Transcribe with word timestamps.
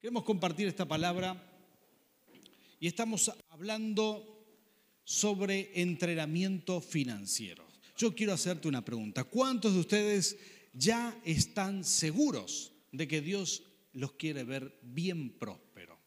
Queremos 0.00 0.22
compartir 0.22 0.68
esta 0.68 0.86
palabra 0.86 1.36
y 2.78 2.86
estamos 2.86 3.32
hablando 3.48 4.46
sobre 5.02 5.72
entrenamiento 5.74 6.80
financiero. 6.80 7.66
Yo 7.96 8.14
quiero 8.14 8.32
hacerte 8.32 8.68
una 8.68 8.84
pregunta. 8.84 9.24
¿Cuántos 9.24 9.74
de 9.74 9.80
ustedes 9.80 10.38
ya 10.72 11.20
están 11.24 11.82
seguros 11.82 12.70
de 12.92 13.08
que 13.08 13.20
Dios 13.20 13.64
los 13.92 14.12
quiere 14.12 14.44
ver 14.44 14.78
bien 14.82 15.30
próspero? 15.30 15.98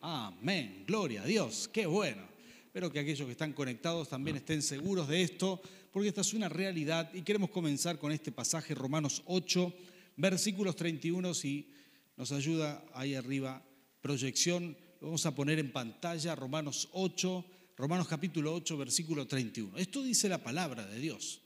Amén. 0.00 0.82
Gloria 0.84 1.22
a 1.22 1.26
Dios. 1.26 1.70
Qué 1.72 1.86
bueno. 1.86 2.22
Espero 2.64 2.90
que 2.90 2.98
aquellos 2.98 3.26
que 3.26 3.32
están 3.32 3.52
conectados 3.52 4.08
también 4.08 4.38
estén 4.38 4.60
seguros 4.60 5.06
de 5.06 5.22
esto, 5.22 5.62
porque 5.92 6.08
esta 6.08 6.22
es 6.22 6.34
una 6.34 6.48
realidad 6.48 7.14
y 7.14 7.22
queremos 7.22 7.50
comenzar 7.50 7.96
con 7.96 8.10
este 8.10 8.32
pasaje, 8.32 8.74
Romanos 8.74 9.22
8, 9.26 9.72
versículos 10.16 10.74
31 10.74 11.30
y 11.44 11.77
nos 12.18 12.32
ayuda 12.32 12.84
ahí 12.94 13.14
arriba, 13.14 13.64
proyección, 14.00 14.76
lo 15.00 15.06
vamos 15.06 15.24
a 15.24 15.36
poner 15.36 15.60
en 15.60 15.70
pantalla, 15.70 16.34
Romanos 16.34 16.88
8, 16.92 17.46
Romanos 17.76 18.08
capítulo 18.08 18.52
8, 18.54 18.76
versículo 18.76 19.28
31. 19.28 19.78
Esto 19.78 20.02
dice 20.02 20.28
la 20.28 20.42
palabra 20.42 20.84
de 20.84 20.98
Dios. 20.98 21.40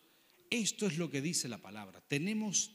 Esto 0.49 0.87
es 0.87 0.97
lo 0.97 1.11
que 1.11 1.21
dice 1.21 1.47
la 1.47 1.59
palabra. 1.59 2.01
Tenemos, 2.09 2.71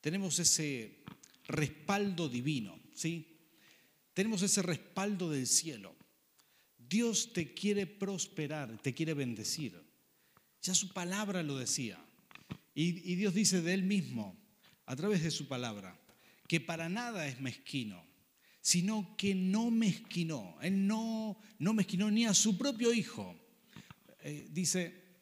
tenemos 0.00 0.38
ese 0.38 1.04
respaldo 1.46 2.30
divino, 2.30 2.80
¿sí? 2.94 3.36
Tenemos 4.14 4.40
ese 4.40 4.62
respaldo 4.62 5.30
del 5.30 5.46
cielo. 5.46 5.94
Dios 6.78 7.34
te 7.34 7.52
quiere 7.52 7.86
prosperar, 7.86 8.80
te 8.80 8.94
quiere 8.94 9.12
bendecir. 9.12 9.78
Ya 10.62 10.74
su 10.74 10.90
palabra 10.94 11.42
lo 11.42 11.58
decía. 11.58 12.02
Y, 12.74 13.12
y 13.12 13.16
Dios 13.16 13.34
dice 13.34 13.60
de 13.60 13.74
Él 13.74 13.82
mismo, 13.82 14.34
a 14.86 14.96
través 14.96 15.22
de 15.22 15.30
su 15.30 15.48
palabra, 15.48 16.00
que 16.46 16.60
para 16.60 16.88
nada 16.88 17.26
es 17.26 17.40
mezquino, 17.40 18.04
sino 18.60 19.16
que 19.16 19.34
no 19.34 19.70
mezquinó. 19.70 20.56
Él 20.60 20.86
no, 20.86 21.38
no 21.58 21.72
mezquinó 21.72 22.10
ni 22.10 22.26
a 22.26 22.34
su 22.34 22.56
propio 22.56 22.92
hijo. 22.92 23.36
Eh, 24.20 24.48
dice, 24.50 25.20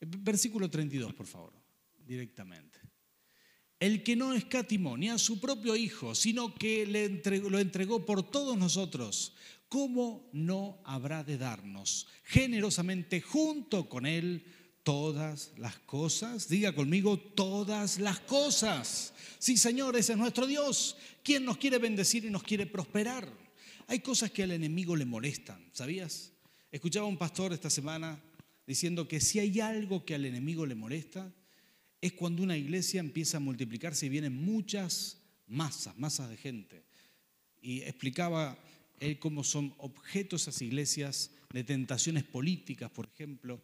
versículo 0.00 0.68
32, 0.70 1.14
por 1.14 1.26
favor, 1.26 1.52
directamente. 1.96 2.78
El 3.80 4.02
que 4.02 4.16
no 4.16 4.34
escatimó 4.34 4.96
ni 4.96 5.08
a 5.08 5.18
su 5.18 5.40
propio 5.40 5.76
hijo, 5.76 6.14
sino 6.14 6.54
que 6.54 6.84
le 6.84 7.04
entregó, 7.04 7.48
lo 7.48 7.60
entregó 7.60 8.04
por 8.04 8.28
todos 8.28 8.58
nosotros, 8.58 9.34
¿cómo 9.68 10.28
no 10.32 10.80
habrá 10.84 11.22
de 11.22 11.38
darnos 11.38 12.08
generosamente 12.24 13.20
junto 13.20 13.88
con 13.88 14.04
él 14.04 14.44
todas 14.88 15.52
las 15.58 15.78
cosas. 15.80 16.48
Diga 16.48 16.74
conmigo, 16.74 17.18
todas 17.18 17.98
las 17.98 18.20
cosas. 18.20 19.12
Sí, 19.38 19.58
Señor, 19.58 19.94
ese 19.98 20.12
es 20.12 20.18
nuestro 20.18 20.46
Dios, 20.46 20.96
quien 21.22 21.44
nos 21.44 21.58
quiere 21.58 21.76
bendecir 21.76 22.24
y 22.24 22.30
nos 22.30 22.42
quiere 22.42 22.64
prosperar. 22.64 23.30
Hay 23.86 23.98
cosas 23.98 24.30
que 24.30 24.44
al 24.44 24.50
enemigo 24.50 24.96
le 24.96 25.04
molestan, 25.04 25.62
¿sabías? 25.74 26.32
Escuchaba 26.72 27.04
a 27.04 27.10
un 27.10 27.18
pastor 27.18 27.52
esta 27.52 27.68
semana 27.68 28.18
diciendo 28.66 29.06
que 29.06 29.20
si 29.20 29.38
hay 29.40 29.60
algo 29.60 30.06
que 30.06 30.14
al 30.14 30.24
enemigo 30.24 30.64
le 30.64 30.74
molesta, 30.74 31.30
es 32.00 32.14
cuando 32.14 32.42
una 32.42 32.56
iglesia 32.56 33.00
empieza 33.00 33.36
a 33.36 33.40
multiplicarse 33.40 34.06
y 34.06 34.08
vienen 34.08 34.42
muchas 34.42 35.18
masas, 35.46 35.98
masas 35.98 36.30
de 36.30 36.38
gente. 36.38 36.82
Y 37.60 37.82
explicaba 37.82 38.56
él 39.00 39.18
cómo 39.18 39.44
son 39.44 39.74
objetos 39.76 40.48
esas 40.48 40.62
iglesias 40.62 41.30
de 41.52 41.62
tentaciones 41.62 42.24
políticas, 42.24 42.90
por 42.90 43.10
ejemplo, 43.12 43.60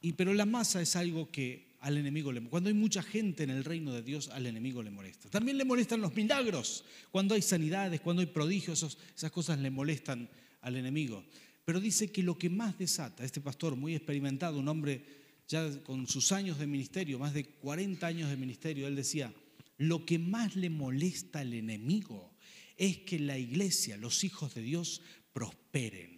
y, 0.00 0.12
pero 0.12 0.34
la 0.34 0.46
masa 0.46 0.80
es 0.80 0.96
algo 0.96 1.30
que 1.30 1.68
al 1.80 1.96
enemigo 1.96 2.32
le 2.32 2.40
Cuando 2.42 2.68
hay 2.68 2.74
mucha 2.74 3.02
gente 3.02 3.44
en 3.44 3.50
el 3.50 3.64
reino 3.64 3.92
de 3.92 4.02
Dios, 4.02 4.28
al 4.28 4.46
enemigo 4.46 4.82
le 4.82 4.90
molesta. 4.90 5.30
También 5.30 5.58
le 5.58 5.64
molestan 5.64 6.00
los 6.00 6.14
milagros. 6.14 6.84
Cuando 7.10 7.34
hay 7.34 7.42
sanidades, 7.42 8.00
cuando 8.00 8.20
hay 8.20 8.26
prodigios, 8.26 8.98
esas 9.16 9.30
cosas 9.30 9.58
le 9.58 9.70
molestan 9.70 10.28
al 10.60 10.76
enemigo. 10.76 11.24
Pero 11.64 11.80
dice 11.80 12.10
que 12.10 12.22
lo 12.22 12.36
que 12.36 12.50
más 12.50 12.78
desata, 12.78 13.24
este 13.24 13.40
pastor 13.40 13.76
muy 13.76 13.94
experimentado, 13.94 14.58
un 14.58 14.68
hombre 14.68 15.04
ya 15.46 15.70
con 15.82 16.06
sus 16.06 16.32
años 16.32 16.58
de 16.58 16.66
ministerio, 16.66 17.18
más 17.18 17.32
de 17.32 17.44
40 17.44 18.06
años 18.06 18.30
de 18.30 18.36
ministerio, 18.36 18.86
él 18.86 18.96
decía, 18.96 19.32
lo 19.76 20.04
que 20.04 20.18
más 20.18 20.56
le 20.56 20.70
molesta 20.70 21.40
al 21.40 21.54
enemigo 21.54 22.32
es 22.76 22.98
que 22.98 23.18
la 23.18 23.38
iglesia, 23.38 23.96
los 23.96 24.24
hijos 24.24 24.54
de 24.54 24.62
Dios, 24.62 25.00
prosperen 25.32 26.17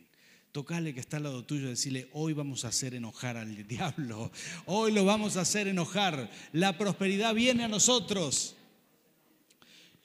Tocale 0.52 0.92
que 0.92 1.00
está 1.00 1.18
al 1.18 1.24
lado 1.24 1.44
tuyo 1.44 1.66
y 1.66 1.70
decirle, 1.70 2.08
hoy 2.12 2.32
vamos 2.32 2.64
a 2.64 2.68
hacer 2.68 2.94
enojar 2.94 3.36
al 3.36 3.66
diablo, 3.68 4.32
hoy 4.66 4.90
lo 4.90 5.04
vamos 5.04 5.36
a 5.36 5.42
hacer 5.42 5.68
enojar, 5.68 6.28
la 6.52 6.76
prosperidad 6.76 7.34
viene 7.34 7.64
a 7.64 7.68
nosotros. 7.68 8.56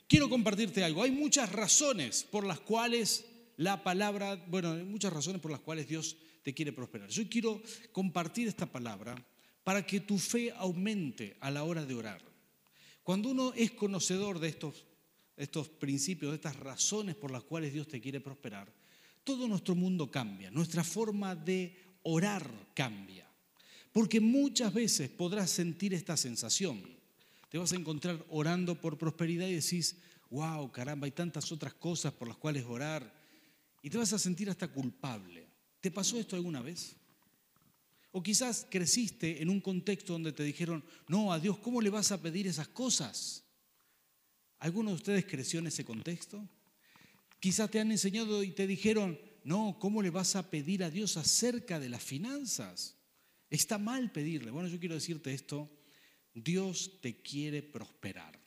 Quiero 0.07 0.29
compartirte 0.29 0.83
algo, 0.83 1.01
hay 1.01 1.09
muchas 1.09 1.51
razones 1.51 2.23
por 2.29 2.45
las 2.45 2.59
cuales 2.59 3.25
la 3.57 3.83
palabra, 3.83 4.35
bueno, 4.47 4.73
hay 4.73 4.83
muchas 4.83 5.11
razones 5.11 5.41
por 5.41 5.49
las 5.49 5.61
cuales 5.61 5.87
Dios 5.87 6.15
te 6.43 6.53
quiere 6.53 6.71
prosperar. 6.71 7.09
Yo 7.09 7.27
quiero 7.27 7.61
compartir 7.91 8.47
esta 8.47 8.67
palabra 8.67 9.15
para 9.63 9.83
que 9.83 9.99
tu 9.99 10.19
fe 10.19 10.51
aumente 10.51 11.37
a 11.39 11.49
la 11.49 11.63
hora 11.63 11.83
de 11.83 11.95
orar. 11.95 12.21
Cuando 13.01 13.29
uno 13.29 13.51
es 13.55 13.71
conocedor 13.71 14.37
de 14.37 14.49
estos, 14.49 14.85
estos 15.37 15.69
principios, 15.69 16.31
de 16.31 16.35
estas 16.35 16.55
razones 16.57 17.15
por 17.15 17.31
las 17.31 17.43
cuales 17.43 17.73
Dios 17.73 17.87
te 17.87 17.99
quiere 17.99 18.21
prosperar, 18.21 18.71
todo 19.25 19.47
nuestro 19.47 19.75
mundo 19.75 20.09
cambia, 20.09 20.51
nuestra 20.51 20.83
forma 20.83 21.35
de 21.35 21.97
orar 22.03 22.49
cambia. 22.73 23.27
Porque 23.91 24.21
muchas 24.21 24.73
veces 24.73 25.09
podrás 25.09 25.49
sentir 25.49 25.93
esta 25.93 26.15
sensación. 26.15 26.81
Te 27.49 27.57
vas 27.57 27.73
a 27.73 27.75
encontrar 27.75 28.23
orando 28.29 28.79
por 28.79 28.97
prosperidad 28.97 29.47
y 29.47 29.55
decís, 29.55 29.97
wow, 30.29 30.71
caramba, 30.71 31.05
hay 31.05 31.11
tantas 31.11 31.51
otras 31.51 31.73
cosas 31.73 32.13
por 32.13 32.27
las 32.27 32.37
cuales 32.37 32.65
orar. 32.65 33.13
Y 33.81 33.89
te 33.89 33.97
vas 33.97 34.13
a 34.13 34.19
sentir 34.19 34.49
hasta 34.49 34.67
culpable. 34.67 35.47
¿Te 35.81 35.91
pasó 35.91 36.19
esto 36.19 36.35
alguna 36.35 36.61
vez? 36.61 36.95
O 38.11 38.21
quizás 38.21 38.67
creciste 38.69 39.41
en 39.41 39.49
un 39.49 39.59
contexto 39.59 40.13
donde 40.13 40.33
te 40.33 40.43
dijeron, 40.43 40.83
no, 41.07 41.33
a 41.33 41.39
Dios, 41.39 41.57
¿cómo 41.57 41.81
le 41.81 41.89
vas 41.89 42.11
a 42.11 42.21
pedir 42.21 42.47
esas 42.47 42.67
cosas? 42.67 43.43
¿Alguno 44.59 44.91
de 44.91 44.97
ustedes 44.97 45.25
creció 45.25 45.59
en 45.59 45.67
ese 45.67 45.83
contexto? 45.83 46.47
Quizás 47.45 47.69
te 47.69 47.79
han 47.79 47.91
enseñado 47.91 48.41
y 48.41 48.53
te 48.53 48.65
dijeron, 48.65 49.19
no, 49.43 49.77
¿cómo 49.79 50.01
le 50.01 50.09
vas 50.09 50.35
a 50.35 50.49
pedir 50.49 50.83
a 50.83 50.89
Dios 50.89 51.15
acerca 51.15 51.79
de 51.79 51.89
las 51.89 52.01
finanzas? 52.01 52.97
Está 53.51 53.77
mal 53.77 54.11
pedirle. 54.11 54.49
Bueno, 54.49 54.67
yo 54.67 54.79
quiero 54.79 54.95
decirte 54.95 55.31
esto, 55.31 55.69
Dios 56.33 56.93
te 57.01 57.21
quiere 57.21 57.61
prosperar 57.61 58.41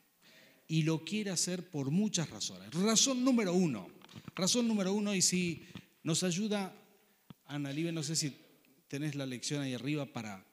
y 0.67 0.83
lo 0.83 1.05
quiere 1.05 1.31
hacer 1.31 1.69
por 1.69 1.91
muchas 1.91 2.29
razones. 2.29 2.73
Razón 2.73 3.23
número 3.23 3.53
uno, 3.53 3.87
razón 4.35 4.67
número 4.67 4.91
uno, 4.91 5.15
y 5.15 5.21
si 5.21 5.63
nos 6.03 6.23
ayuda, 6.23 6.75
Ana 7.45 7.71
Libe, 7.71 7.93
no 7.93 8.03
sé 8.03 8.17
si 8.17 8.35
tenés 8.89 9.15
la 9.15 9.25
lección 9.25 9.61
ahí 9.61 9.75
arriba 9.75 10.07
para, 10.07 10.45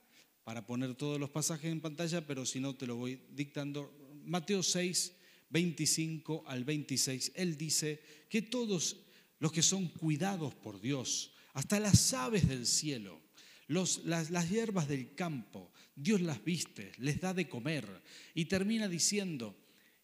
para 0.45 0.65
poner 0.65 0.95
todos 0.95 1.19
los 1.19 1.31
pasajes 1.31 1.73
en 1.73 1.81
pantalla, 1.81 2.25
pero 2.25 2.47
si 2.47 2.61
no 2.61 2.77
te 2.77 2.87
lo 2.87 2.95
voy 2.95 3.21
dictando. 3.33 3.93
Mateo 4.25 4.63
6, 4.63 5.17
25 5.51 6.45
al 6.47 6.65
26, 6.65 7.33
Él 7.35 7.57
dice 7.57 8.03
que 8.29 8.43
todos 8.43 8.97
los 9.39 9.53
que 9.53 9.63
son 9.63 9.89
cuidados 9.89 10.55
por 10.55 10.81
Dios, 10.81 11.33
hasta 11.55 11.81
las 11.81 12.13
aves 12.15 12.49
del 12.49 12.67
cielo, 12.67 13.21
las, 13.69 14.05
las, 14.05 14.51
hierbas 14.51 14.89
del 14.89 15.15
campo, 15.15 15.73
Dios 15.95 16.21
las 16.21 16.45
viste, 16.45 16.93
les 16.99 17.21
da 17.21 17.35
de 17.35 17.49
comer. 17.49 18.03
Y 18.35 18.45
termina 18.45 18.89
diciendo, 18.89 19.57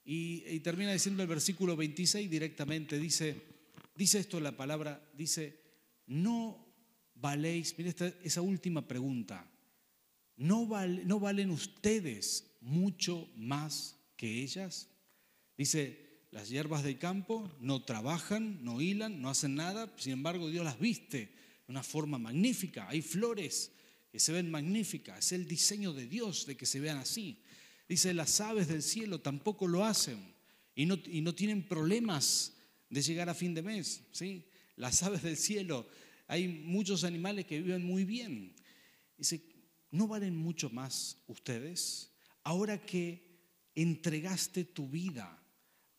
y, 0.04 0.60
termina 0.60 0.92
diciendo 0.92 1.22
el 1.22 1.28
versículo 1.28 1.76
26 1.76 2.28
directamente, 2.28 2.98
dice, 2.98 3.40
dice 3.94 4.18
esto 4.18 4.40
la 4.40 4.56
palabra, 4.56 5.08
dice, 5.16 5.60
no 6.06 6.66
valéis, 7.14 7.76
mire 7.78 7.94
esa 8.22 8.42
última 8.42 8.86
pregunta, 8.86 9.48
¿no, 10.36 10.68
¿no 11.04 11.20
valen 11.20 11.50
ustedes 11.50 12.56
mucho 12.60 13.30
más 13.36 13.96
que 14.16 14.42
ellas? 14.42 14.88
Dice, 15.56 16.02
las 16.32 16.48
hierbas 16.48 16.82
del 16.82 16.98
campo 16.98 17.50
no 17.60 17.82
trabajan, 17.82 18.64
no 18.64 18.80
hilan, 18.80 19.20
no 19.20 19.28
hacen 19.28 19.54
nada, 19.54 19.92
sin 19.98 20.14
embargo 20.14 20.48
Dios 20.48 20.64
las 20.64 20.80
viste 20.80 21.26
de 21.26 21.68
una 21.68 21.82
forma 21.82 22.18
magnífica. 22.18 22.88
Hay 22.88 23.02
flores 23.02 23.70
que 24.10 24.18
se 24.18 24.32
ven 24.32 24.50
magníficas, 24.50 25.18
es 25.18 25.32
el 25.32 25.46
diseño 25.46 25.92
de 25.92 26.06
Dios 26.06 26.46
de 26.46 26.56
que 26.56 26.64
se 26.64 26.80
vean 26.80 26.96
así. 26.96 27.42
Dice, 27.86 28.14
las 28.14 28.40
aves 28.40 28.68
del 28.68 28.82
cielo 28.82 29.20
tampoco 29.20 29.68
lo 29.68 29.84
hacen 29.84 30.34
y 30.74 30.86
no, 30.86 30.98
y 31.04 31.20
no 31.20 31.34
tienen 31.34 31.68
problemas 31.68 32.54
de 32.88 33.02
llegar 33.02 33.28
a 33.28 33.34
fin 33.34 33.52
de 33.52 33.62
mes. 33.62 34.02
¿sí? 34.12 34.46
Las 34.76 35.02
aves 35.02 35.22
del 35.22 35.36
cielo, 35.36 35.86
hay 36.28 36.48
muchos 36.48 37.04
animales 37.04 37.44
que 37.44 37.60
viven 37.60 37.84
muy 37.84 38.06
bien. 38.06 38.54
Dice, 39.18 39.42
¿no 39.90 40.08
valen 40.08 40.34
mucho 40.34 40.70
más 40.70 41.18
ustedes? 41.26 42.10
Ahora 42.42 42.80
que 42.84 43.22
entregaste 43.74 44.64
tu 44.64 44.88
vida 44.88 45.41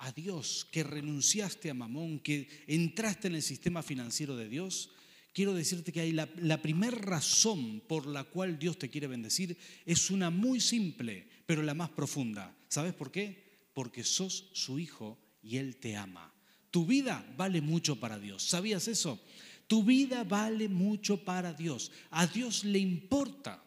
a 0.03 0.11
Dios, 0.11 0.67
que 0.69 0.83
renunciaste 0.83 1.69
a 1.69 1.73
Mamón, 1.73 2.19
que 2.19 2.47
entraste 2.67 3.29
en 3.29 3.35
el 3.35 3.41
sistema 3.41 3.81
financiero 3.81 4.35
de 4.35 4.50
Dios, 4.50 4.91
quiero 5.31 5.53
decirte 5.53 5.94
que 5.94 6.01
hay 6.01 6.11
la, 6.11 6.29
la 6.38 6.61
primera 6.61 6.97
razón 6.97 7.81
por 7.88 8.05
la 8.05 8.25
cual 8.25 8.59
Dios 8.59 8.77
te 8.77 8.89
quiere 8.89 9.07
bendecir 9.07 9.57
es 9.85 10.11
una 10.11 10.29
muy 10.29 10.59
simple, 10.59 11.27
pero 11.45 11.63
la 11.63 11.73
más 11.73 11.89
profunda. 11.89 12.53
¿Sabes 12.67 12.94
por 12.94 13.11
qué? 13.11 13.69
Porque 13.73 14.03
sos 14.03 14.50
su 14.51 14.77
hijo 14.77 15.17
y 15.41 15.55
Él 15.55 15.77
te 15.77 15.95
ama. 15.95 16.33
Tu 16.69 16.85
vida 16.85 17.25
vale 17.38 17.61
mucho 17.61 17.97
para 17.97 18.19
Dios. 18.19 18.44
¿Sabías 18.44 18.89
eso? 18.89 19.23
Tu 19.67 19.85
vida 19.85 20.25
vale 20.25 20.67
mucho 20.67 21.23
para 21.23 21.53
Dios. 21.53 21.91
A 22.09 22.27
Dios 22.27 22.65
le 22.65 22.79
importa 22.79 23.63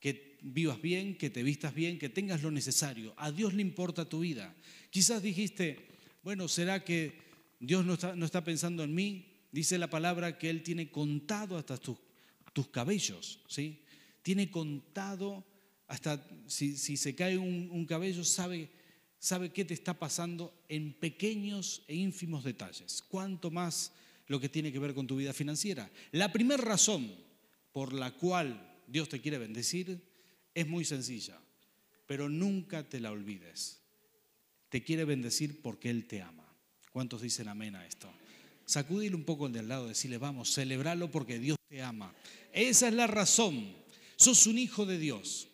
que 0.00 0.38
vivas 0.42 0.80
bien, 0.80 1.16
que 1.16 1.30
te 1.30 1.42
vistas 1.42 1.74
bien, 1.74 1.98
que 1.98 2.08
tengas 2.08 2.42
lo 2.42 2.50
necesario. 2.50 3.14
A 3.16 3.30
Dios 3.30 3.54
le 3.54 3.62
importa 3.62 4.08
tu 4.08 4.20
vida. 4.20 4.54
Quizás 4.90 5.22
dijiste, 5.22 5.88
bueno, 6.22 6.48
¿será 6.48 6.84
que 6.84 7.18
Dios 7.58 7.84
no 7.86 7.94
está, 7.94 8.14
no 8.14 8.26
está 8.26 8.44
pensando 8.44 8.84
en 8.84 8.94
mí? 8.94 9.26
Dice 9.52 9.78
la 9.78 9.90
palabra 9.90 10.38
que 10.38 10.50
Él 10.50 10.62
tiene 10.62 10.90
contado 10.90 11.56
hasta 11.56 11.76
tus, 11.76 11.98
tus 12.52 12.68
cabellos, 12.68 13.40
¿sí? 13.48 13.82
Tiene 14.22 14.50
contado 14.50 15.44
hasta 15.90 16.24
si, 16.46 16.76
se 16.76 17.16
cae 17.16 17.36
un, 17.36 17.84
cabello, 17.84 18.24
sabe, 18.24 18.70
sabe 19.18 19.52
qué 19.52 19.64
te 19.64 19.74
está 19.74 19.98
pasando 19.98 20.62
en 20.68 20.92
pequeños 20.92 21.82
e 21.88 21.96
ínfimos 21.96 22.44
detalles. 22.44 23.02
Cuánto 23.08 23.50
más 23.50 23.92
lo 24.28 24.38
que 24.38 24.48
tiene 24.48 24.70
que 24.70 24.78
ver 24.78 24.94
con 24.94 25.08
tu 25.08 25.16
vida 25.16 25.32
financiera. 25.32 25.90
La 26.12 26.30
primera 26.30 26.62
razón 26.62 27.12
por 27.72 27.92
la 27.92 28.12
cual 28.12 28.80
Dios 28.86 29.08
te 29.08 29.20
quiere 29.20 29.38
bendecir 29.38 30.00
es 30.54 30.68
muy 30.68 30.84
sencilla, 30.84 31.40
pero 32.06 32.28
nunca 32.28 32.88
te 32.88 33.00
la 33.00 33.10
olvides. 33.10 33.79
Te 34.70 34.82
quiere 34.82 35.04
bendecir 35.04 35.60
porque 35.60 35.90
Él 35.90 36.06
te 36.06 36.22
ama. 36.22 36.46
¿Cuántos 36.92 37.20
dicen 37.20 37.48
amén 37.48 37.76
a 37.76 37.86
esto? 37.86 38.10
Sacúdile 38.64 39.16
un 39.16 39.24
poco 39.24 39.46
el 39.46 39.52
del 39.52 39.68
lado, 39.68 39.88
decirle, 39.88 40.16
vamos, 40.16 40.54
celebralo 40.54 41.10
porque 41.10 41.38
Dios 41.38 41.58
te 41.68 41.82
ama. 41.82 42.14
Esa 42.52 42.88
es 42.88 42.94
la 42.94 43.06
razón. 43.06 43.74
Sos 44.16 44.46
un 44.46 44.58
hijo 44.58 44.86
de 44.86 44.98
Dios. 44.98 45.48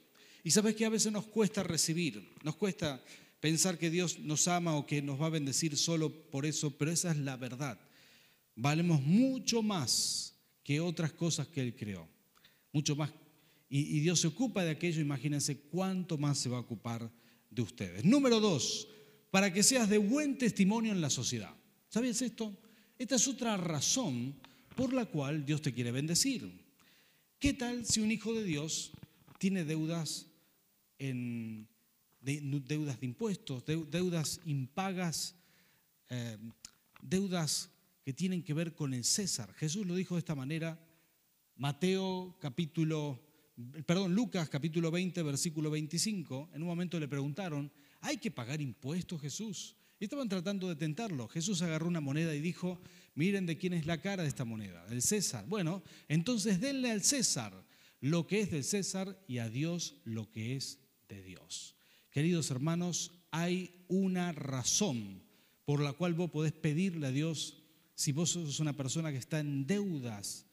Y 0.44 0.52
sabes 0.52 0.76
que 0.76 0.84
a 0.84 0.90
veces 0.90 1.10
nos 1.10 1.26
cuesta 1.26 1.64
recibir, 1.64 2.32
nos 2.44 2.54
cuesta 2.54 3.02
pensar 3.40 3.78
que 3.78 3.90
Dios 3.90 4.20
nos 4.20 4.46
ama 4.48 4.76
o 4.76 4.86
que 4.86 5.02
nos 5.02 5.20
va 5.20 5.26
a 5.26 5.30
bendecir 5.30 5.76
solo 5.76 6.12
por 6.30 6.46
eso, 6.46 6.76
pero 6.76 6.90
esa 6.90 7.10
es 7.10 7.16
la 7.16 7.36
verdad. 7.36 7.80
Valemos 8.54 9.02
mucho 9.02 9.62
más 9.62 10.34
que 10.62 10.80
otras 10.80 11.12
cosas 11.12 11.48
que 11.48 11.60
Él 11.60 11.74
creó. 11.74 12.08
Mucho 12.72 12.96
más. 12.96 13.12
Y, 13.68 14.00
Dios 14.00 14.20
se 14.20 14.28
ocupa 14.28 14.62
de 14.62 14.70
aquello, 14.70 15.00
imagínense 15.00 15.58
cuánto 15.58 16.18
más 16.18 16.38
se 16.38 16.48
va 16.48 16.58
a 16.58 16.60
ocupar 16.60 17.10
de 17.50 17.62
ustedes. 17.62 18.04
Número 18.04 18.38
dos, 18.38 18.88
para 19.36 19.52
que 19.52 19.62
seas 19.62 19.90
de 19.90 19.98
buen 19.98 20.38
testimonio 20.38 20.92
en 20.92 21.02
la 21.02 21.10
sociedad. 21.10 21.54
¿Sabías 21.90 22.22
esto? 22.22 22.56
Esta 22.98 23.16
es 23.16 23.28
otra 23.28 23.58
razón 23.58 24.34
por 24.74 24.94
la 24.94 25.04
cual 25.04 25.44
Dios 25.44 25.60
te 25.60 25.74
quiere 25.74 25.92
bendecir. 25.92 26.50
¿Qué 27.38 27.52
tal 27.52 27.84
si 27.84 28.00
un 28.00 28.10
hijo 28.10 28.32
de 28.32 28.44
Dios 28.44 28.92
tiene 29.38 29.66
deudas 29.66 30.28
en 30.98 31.68
deudas 32.18 32.98
de 32.98 33.04
impuestos, 33.04 33.62
deudas 33.66 34.40
impagas, 34.46 35.34
eh, 36.08 36.38
deudas 37.02 37.68
que 38.06 38.14
tienen 38.14 38.42
que 38.42 38.54
ver 38.54 38.74
con 38.74 38.94
el 38.94 39.04
César. 39.04 39.52
Jesús 39.52 39.86
lo 39.86 39.96
dijo 39.96 40.14
de 40.14 40.20
esta 40.20 40.34
manera, 40.34 40.82
Mateo 41.56 42.38
capítulo, 42.40 43.20
perdón, 43.84 44.14
Lucas 44.14 44.48
capítulo 44.48 44.90
20, 44.90 45.22
versículo 45.22 45.70
25, 45.70 46.52
en 46.54 46.62
un 46.62 46.68
momento 46.68 46.98
le 46.98 47.06
preguntaron, 47.06 47.70
¿hay 48.06 48.18
que 48.18 48.30
pagar 48.30 48.60
impuestos 48.60 49.20
Jesús? 49.20 49.76
Y 49.98 50.04
estaban 50.04 50.28
tratando 50.28 50.68
de 50.68 50.76
tentarlo. 50.76 51.26
Jesús 51.26 51.62
agarró 51.62 51.88
una 51.88 52.00
moneda 52.00 52.34
y 52.34 52.40
dijo, 52.40 52.80
miren 53.14 53.46
de 53.46 53.56
quién 53.58 53.72
es 53.72 53.86
la 53.86 54.00
cara 54.00 54.22
de 54.22 54.28
esta 54.28 54.44
moneda, 54.44 54.86
del 54.86 55.02
César. 55.02 55.44
Bueno, 55.48 55.82
entonces 56.06 56.60
denle 56.60 56.90
al 56.90 57.02
César 57.02 57.64
lo 58.00 58.26
que 58.26 58.40
es 58.40 58.50
del 58.50 58.62
César 58.62 59.18
y 59.26 59.38
a 59.38 59.48
Dios 59.48 59.96
lo 60.04 60.30
que 60.30 60.54
es 60.54 60.78
de 61.08 61.22
Dios. 61.22 61.74
Queridos 62.10 62.50
hermanos, 62.50 63.12
hay 63.30 63.84
una 63.88 64.32
razón 64.32 65.22
por 65.64 65.80
la 65.80 65.92
cual 65.92 66.14
vos 66.14 66.30
podés 66.30 66.52
pedirle 66.52 67.08
a 67.08 67.10
Dios, 67.10 67.62
si 67.94 68.12
vos 68.12 68.30
sos 68.30 68.60
una 68.60 68.76
persona 68.76 69.10
que 69.10 69.18
está 69.18 69.40
en 69.40 69.66
deudas 69.66 70.46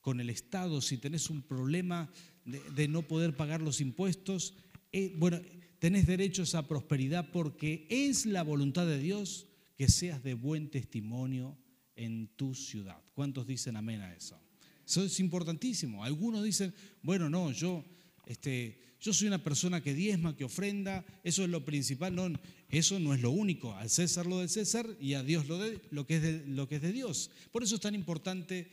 con 0.00 0.20
el 0.20 0.30
Estado, 0.30 0.80
si 0.80 0.98
tenés 0.98 1.28
un 1.30 1.42
problema 1.42 2.10
de, 2.44 2.88
no 2.88 3.02
poder 3.02 3.34
pagar 3.34 3.62
los 3.62 3.80
impuestos, 3.80 4.54
eh, 4.92 5.12
bueno, 5.16 5.40
tenés 5.84 6.06
derecho 6.06 6.44
a 6.56 6.66
prosperidad 6.66 7.30
porque 7.30 7.86
es 7.90 8.24
la 8.24 8.42
voluntad 8.42 8.86
de 8.86 8.98
Dios 8.98 9.48
que 9.76 9.86
seas 9.86 10.22
de 10.22 10.32
buen 10.32 10.70
testimonio 10.70 11.58
en 11.94 12.28
tu 12.36 12.54
ciudad. 12.54 12.96
¿Cuántos 13.12 13.46
dicen 13.46 13.76
amén 13.76 14.00
a 14.00 14.14
eso? 14.14 14.40
Eso 14.86 15.04
es 15.04 15.20
importantísimo. 15.20 16.02
Algunos 16.02 16.42
dicen, 16.42 16.72
bueno, 17.02 17.28
no, 17.28 17.52
yo 17.52 17.84
este, 18.24 18.80
yo 18.98 19.12
soy 19.12 19.28
una 19.28 19.44
persona 19.44 19.82
que 19.82 19.92
diezma, 19.92 20.34
que 20.34 20.44
ofrenda, 20.44 21.04
eso 21.22 21.44
es 21.44 21.50
lo 21.50 21.66
principal, 21.66 22.14
no, 22.14 22.32
eso 22.70 22.98
no 22.98 23.12
es 23.12 23.20
lo 23.20 23.30
único, 23.30 23.74
al 23.74 23.90
César 23.90 24.24
lo 24.24 24.38
del 24.38 24.48
César 24.48 24.88
y 24.98 25.12
a 25.12 25.22
Dios 25.22 25.48
lo, 25.48 25.58
de, 25.58 25.82
lo, 25.90 26.06
que 26.06 26.16
es 26.16 26.22
de, 26.22 26.46
lo 26.46 26.66
que 26.66 26.76
es 26.76 26.82
de 26.82 26.92
Dios. 26.92 27.30
Por 27.52 27.62
eso 27.62 27.74
es 27.74 27.82
tan 27.82 27.94
importante 27.94 28.70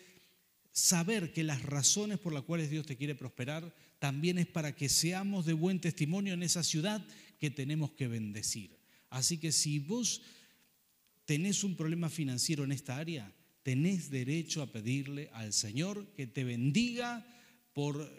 saber 0.72 1.34
que 1.34 1.44
las 1.44 1.62
razones 1.62 2.20
por 2.20 2.32
las 2.32 2.44
cuales 2.44 2.70
Dios 2.70 2.86
te 2.86 2.96
quiere 2.96 3.16
prosperar 3.16 3.76
también 4.02 4.40
es 4.40 4.48
para 4.48 4.76
que 4.76 4.90
seamos 4.90 5.46
de 5.46 5.54
buen 5.54 5.80
testimonio 5.80 6.34
en 6.34 6.42
esa 6.42 6.64
ciudad 6.64 7.06
que 7.40 7.52
tenemos 7.52 7.92
que 7.92 8.08
bendecir. 8.08 8.76
Así 9.12 9.38
que 9.38 9.52
si 9.52 9.78
vos 9.78 10.24
tenés 11.26 11.64
un 11.64 11.76
problema 11.76 12.10
financiero 12.10 12.64
en 12.64 12.72
esta 12.72 12.98
área, 12.98 13.32
tenés 13.62 14.10
derecho 14.10 14.64
a 14.64 14.72
pedirle 14.72 15.30
al 15.34 15.54
Señor 15.54 16.08
que 16.16 16.26
te 16.26 16.44
bendiga 16.44 17.24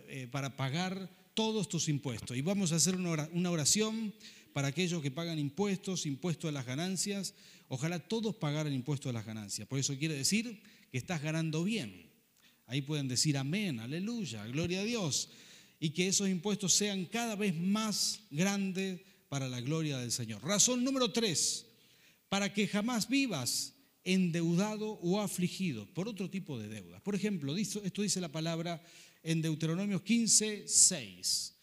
eh, 0.06 0.28
para 0.30 0.56
pagar 0.56 1.10
todos 1.34 1.68
tus 1.68 1.88
impuestos. 1.88 2.36
Y 2.36 2.42
vamos 2.42 2.70
a 2.70 2.76
hacer 2.76 2.94
una 2.94 3.50
oración 3.50 4.14
para 4.52 4.68
aquellos 4.68 5.02
que 5.02 5.10
pagan 5.10 5.40
impuestos, 5.40 6.06
impuestos 6.06 6.48
a 6.48 6.52
las 6.52 6.64
ganancias. 6.64 7.34
Ojalá 7.66 7.98
todos 7.98 8.36
pagaran 8.36 8.72
impuestos 8.72 9.10
a 9.10 9.14
las 9.14 9.26
ganancias. 9.26 9.66
Por 9.66 9.80
eso 9.80 9.98
quiere 9.98 10.14
decir 10.14 10.62
que 10.92 10.98
estás 10.98 11.22
ganando 11.22 11.64
bien. 11.64 12.08
Ahí 12.66 12.82
pueden 12.82 13.08
decir 13.08 13.36
amén, 13.36 13.80
aleluya, 13.80 14.46
gloria 14.46 14.82
a 14.82 14.84
Dios. 14.84 15.28
Y 15.82 15.90
que 15.90 16.06
esos 16.06 16.28
impuestos 16.28 16.74
sean 16.74 17.06
cada 17.06 17.34
vez 17.34 17.56
más 17.56 18.20
grandes 18.30 19.00
para 19.28 19.48
la 19.48 19.60
gloria 19.60 19.98
del 19.98 20.12
Señor. 20.12 20.40
Razón 20.44 20.84
número 20.84 21.10
tres, 21.10 21.66
para 22.28 22.54
que 22.54 22.68
jamás 22.68 23.08
vivas 23.08 23.74
endeudado 24.04 24.92
o 25.02 25.20
afligido 25.20 25.84
por 25.92 26.06
otro 26.06 26.30
tipo 26.30 26.56
de 26.56 26.68
deudas. 26.68 27.02
Por 27.02 27.16
ejemplo, 27.16 27.56
esto 27.56 28.00
dice 28.00 28.20
la 28.20 28.30
palabra 28.30 28.80
en 29.24 29.42
Deuteronomio 29.42 30.04
15, 30.04 30.68
6. 30.68 31.54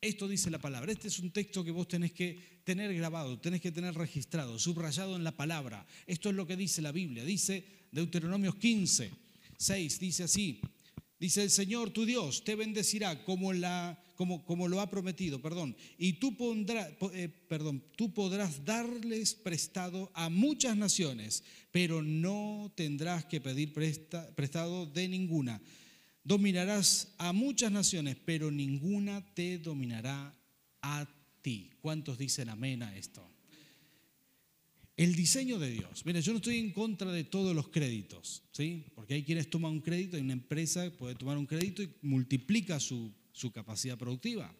Esto 0.00 0.26
dice 0.26 0.50
la 0.50 0.58
palabra. 0.58 0.90
Este 0.90 1.06
es 1.06 1.20
un 1.20 1.30
texto 1.30 1.62
que 1.62 1.70
vos 1.70 1.86
tenés 1.86 2.10
que 2.10 2.60
tener 2.64 2.92
grabado, 2.94 3.38
tenés 3.38 3.60
que 3.60 3.70
tener 3.70 3.94
registrado, 3.94 4.58
subrayado 4.58 5.14
en 5.14 5.22
la 5.22 5.36
palabra. 5.36 5.86
Esto 6.04 6.30
es 6.30 6.34
lo 6.34 6.48
que 6.48 6.56
dice 6.56 6.82
la 6.82 6.90
Biblia. 6.90 7.24
Dice 7.24 7.64
Deuteronomio 7.92 8.58
15, 8.58 9.12
6. 9.56 10.00
Dice 10.00 10.24
así. 10.24 10.60
Dice 11.20 11.42
el 11.42 11.50
Señor 11.50 11.90
tu 11.90 12.04
Dios 12.04 12.44
te 12.44 12.54
bendecirá 12.54 13.24
como, 13.24 13.52
la, 13.52 14.02
como, 14.14 14.44
como 14.44 14.68
lo 14.68 14.80
ha 14.80 14.88
prometido, 14.88 15.42
perdón. 15.42 15.76
Y 15.98 16.14
tú, 16.14 16.36
eh, 17.12 17.28
perdón, 17.48 17.84
tú 17.96 18.14
podrás 18.14 18.64
darles 18.64 19.34
prestado 19.34 20.10
a 20.14 20.28
muchas 20.28 20.76
naciones, 20.76 21.42
pero 21.72 22.02
no 22.02 22.72
tendrás 22.76 23.24
que 23.24 23.40
pedir 23.40 23.72
prestado 23.72 24.86
de 24.86 25.08
ninguna 25.08 25.60
Dominarás 26.28 27.14
a 27.16 27.32
muchas 27.32 27.72
naciones, 27.72 28.14
pero 28.22 28.50
ninguna 28.50 29.24
te 29.34 29.56
dominará 29.56 30.36
a 30.82 31.08
ti. 31.40 31.70
¿Cuántos 31.80 32.18
dicen 32.18 32.50
amén 32.50 32.82
a 32.82 32.94
esto? 32.94 33.27
El 34.98 35.14
diseño 35.14 35.58
de 35.58 35.70
Dios. 35.70 36.04
Mira, 36.04 36.20
yo 36.20 36.32
no 36.32 36.38
estoy 36.38 36.58
en 36.58 36.72
contra 36.72 37.10
de 37.10 37.24
todos 37.24 37.54
los 37.54 37.68
créditos, 37.68 38.42
¿sí? 38.52 38.84
Porque 38.94 39.14
hay 39.14 39.22
quienes 39.22 39.48
toman 39.48 39.72
un 39.72 39.80
crédito, 39.80 40.16
hay 40.16 40.22
una 40.22 40.34
empresa 40.34 40.84
que 40.84 40.90
puede 40.90 41.14
tomar 41.14 41.38
un 41.38 41.46
crédito 41.46 41.82
y 41.82 41.90
multiplica 42.02 42.78
su, 42.78 43.14
capacidad 43.54 43.96
productiva. 43.96 44.52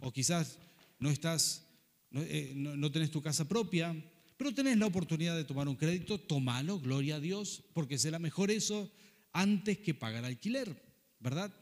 O 0.00 0.10
quizás 0.10 0.58
no 0.98 1.10
estás, 1.10 1.66
no, 2.10 2.22
eh, 2.22 2.52
no 2.54 2.90
tenés 2.90 3.10
tu 3.10 3.20
casa 3.20 3.46
propia, 3.46 3.94
pero 4.38 4.54
tenés 4.54 4.78
la 4.78 4.86
oportunidad 4.86 5.36
de 5.36 5.44
tomar 5.44 5.68
un 5.68 5.76
crédito, 5.76 6.18
tomalo, 6.18 6.78
gloria 6.80 7.16
a 7.16 7.20
Dios, 7.20 7.62
porque 7.74 7.98
será 7.98 8.18
mejor 8.18 8.50
eso 8.50 8.90
antes 9.32 9.78
que 9.78 9.92
pagar 9.92 10.24
alquiler. 10.24 10.80
¿verdad? 11.22 11.52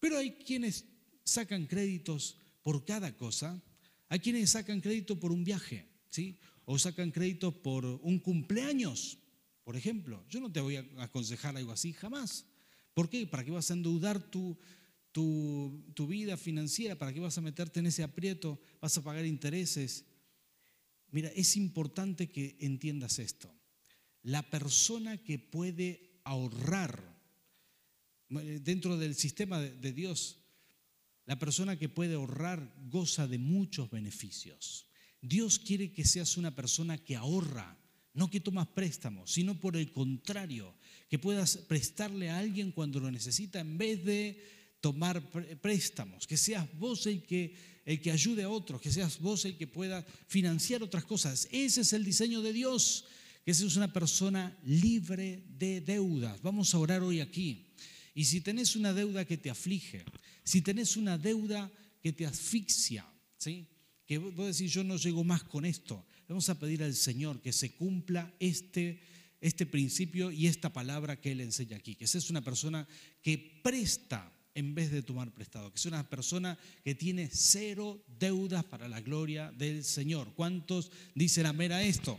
Pero 0.00 0.18
hay 0.18 0.32
quienes 0.32 0.84
sacan 1.24 1.66
créditos 1.66 2.36
por 2.62 2.84
cada 2.84 3.16
cosa, 3.16 3.62
hay 4.08 4.18
quienes 4.18 4.50
sacan 4.50 4.80
crédito 4.80 5.18
por 5.18 5.32
un 5.32 5.44
viaje, 5.44 5.86
¿sí? 6.10 6.38
O 6.70 6.78
sacan 6.78 7.10
crédito 7.10 7.50
por 7.50 7.82
un 7.84 8.20
cumpleaños, 8.20 9.18
por 9.64 9.74
ejemplo. 9.74 10.24
Yo 10.30 10.38
no 10.38 10.52
te 10.52 10.60
voy 10.60 10.76
a 10.76 10.86
aconsejar 10.98 11.56
algo 11.56 11.72
así 11.72 11.92
jamás. 11.92 12.46
¿Por 12.94 13.10
qué? 13.10 13.26
¿Para 13.26 13.44
qué 13.44 13.50
vas 13.50 13.72
a 13.72 13.74
endeudar 13.74 14.30
tu, 14.30 14.56
tu, 15.10 15.84
tu 15.94 16.06
vida 16.06 16.36
financiera? 16.36 16.94
¿Para 16.94 17.12
qué 17.12 17.18
vas 17.18 17.36
a 17.36 17.40
meterte 17.40 17.80
en 17.80 17.86
ese 17.86 18.04
aprieto? 18.04 18.60
¿Vas 18.80 18.96
a 18.96 19.02
pagar 19.02 19.26
intereses? 19.26 20.04
Mira, 21.10 21.28
es 21.34 21.56
importante 21.56 22.30
que 22.30 22.56
entiendas 22.60 23.18
esto. 23.18 23.52
La 24.22 24.48
persona 24.48 25.18
que 25.18 25.40
puede 25.40 26.20
ahorrar 26.22 27.18
dentro 28.28 28.96
del 28.96 29.16
sistema 29.16 29.58
de 29.58 29.92
Dios, 29.92 30.38
la 31.26 31.36
persona 31.36 31.76
que 31.76 31.88
puede 31.88 32.14
ahorrar 32.14 32.72
goza 32.84 33.26
de 33.26 33.38
muchos 33.38 33.90
beneficios. 33.90 34.86
Dios 35.22 35.58
quiere 35.58 35.92
que 35.92 36.04
seas 36.04 36.36
una 36.36 36.54
persona 36.54 36.98
que 36.98 37.16
ahorra, 37.16 37.76
no 38.14 38.30
que 38.30 38.40
tomas 38.40 38.68
préstamos, 38.68 39.32
sino 39.32 39.60
por 39.60 39.76
el 39.76 39.92
contrario, 39.92 40.74
que 41.08 41.18
puedas 41.18 41.56
prestarle 41.56 42.30
a 42.30 42.38
alguien 42.38 42.72
cuando 42.72 43.00
lo 43.00 43.10
necesita 43.10 43.60
en 43.60 43.78
vez 43.78 44.04
de 44.04 44.42
tomar 44.80 45.22
préstamos, 45.60 46.26
que 46.26 46.36
seas 46.36 46.66
vos 46.78 47.06
el 47.06 47.22
que, 47.22 47.54
el 47.84 48.00
que 48.00 48.10
ayude 48.10 48.44
a 48.44 48.50
otros, 48.50 48.80
que 48.80 48.90
seas 48.90 49.18
vos 49.20 49.44
el 49.44 49.56
que 49.56 49.66
pueda 49.66 50.02
financiar 50.26 50.82
otras 50.82 51.04
cosas. 51.04 51.48
Ese 51.50 51.82
es 51.82 51.92
el 51.92 52.04
diseño 52.04 52.40
de 52.40 52.52
Dios, 52.52 53.04
que 53.44 53.54
seas 53.54 53.76
una 53.76 53.92
persona 53.92 54.56
libre 54.64 55.44
de 55.58 55.80
deudas. 55.80 56.40
Vamos 56.42 56.74
a 56.74 56.78
orar 56.78 57.02
hoy 57.02 57.20
aquí. 57.20 57.66
Y 58.14 58.24
si 58.24 58.40
tenés 58.40 58.74
una 58.74 58.92
deuda 58.92 59.24
que 59.24 59.36
te 59.36 59.50
aflige, 59.50 60.04
si 60.44 60.62
tenés 60.62 60.96
una 60.96 61.18
deuda 61.18 61.70
que 62.02 62.12
te 62.12 62.26
asfixia, 62.26 63.06
¿sí? 63.38 63.66
Que 64.10 64.18
vos 64.18 64.58
decís, 64.58 64.72
yo 64.72 64.82
no 64.82 64.96
llego 64.96 65.22
más 65.22 65.44
con 65.44 65.64
esto, 65.64 66.04
vamos 66.26 66.48
a 66.48 66.58
pedir 66.58 66.82
al 66.82 66.96
Señor 66.96 67.40
que 67.40 67.52
se 67.52 67.76
cumpla 67.76 68.34
este, 68.40 68.98
este 69.40 69.66
principio 69.66 70.32
y 70.32 70.48
esta 70.48 70.72
palabra 70.72 71.20
que 71.20 71.30
Él 71.30 71.40
enseña 71.40 71.76
aquí, 71.76 71.94
que 71.94 72.08
seas 72.08 72.28
una 72.28 72.40
persona 72.40 72.88
que 73.22 73.60
presta 73.62 74.32
en 74.56 74.74
vez 74.74 74.90
de 74.90 75.04
tomar 75.04 75.32
prestado, 75.32 75.72
que 75.72 75.78
sea 75.78 75.92
una 75.92 76.10
persona 76.10 76.58
que 76.82 76.96
tiene 76.96 77.30
cero 77.32 78.04
deudas 78.18 78.64
para 78.64 78.88
la 78.88 79.00
gloria 79.00 79.52
del 79.52 79.84
Señor. 79.84 80.34
¿Cuántos 80.34 80.90
dicen 81.14 81.46
amén 81.46 81.70
a 81.70 81.84
esto? 81.84 82.18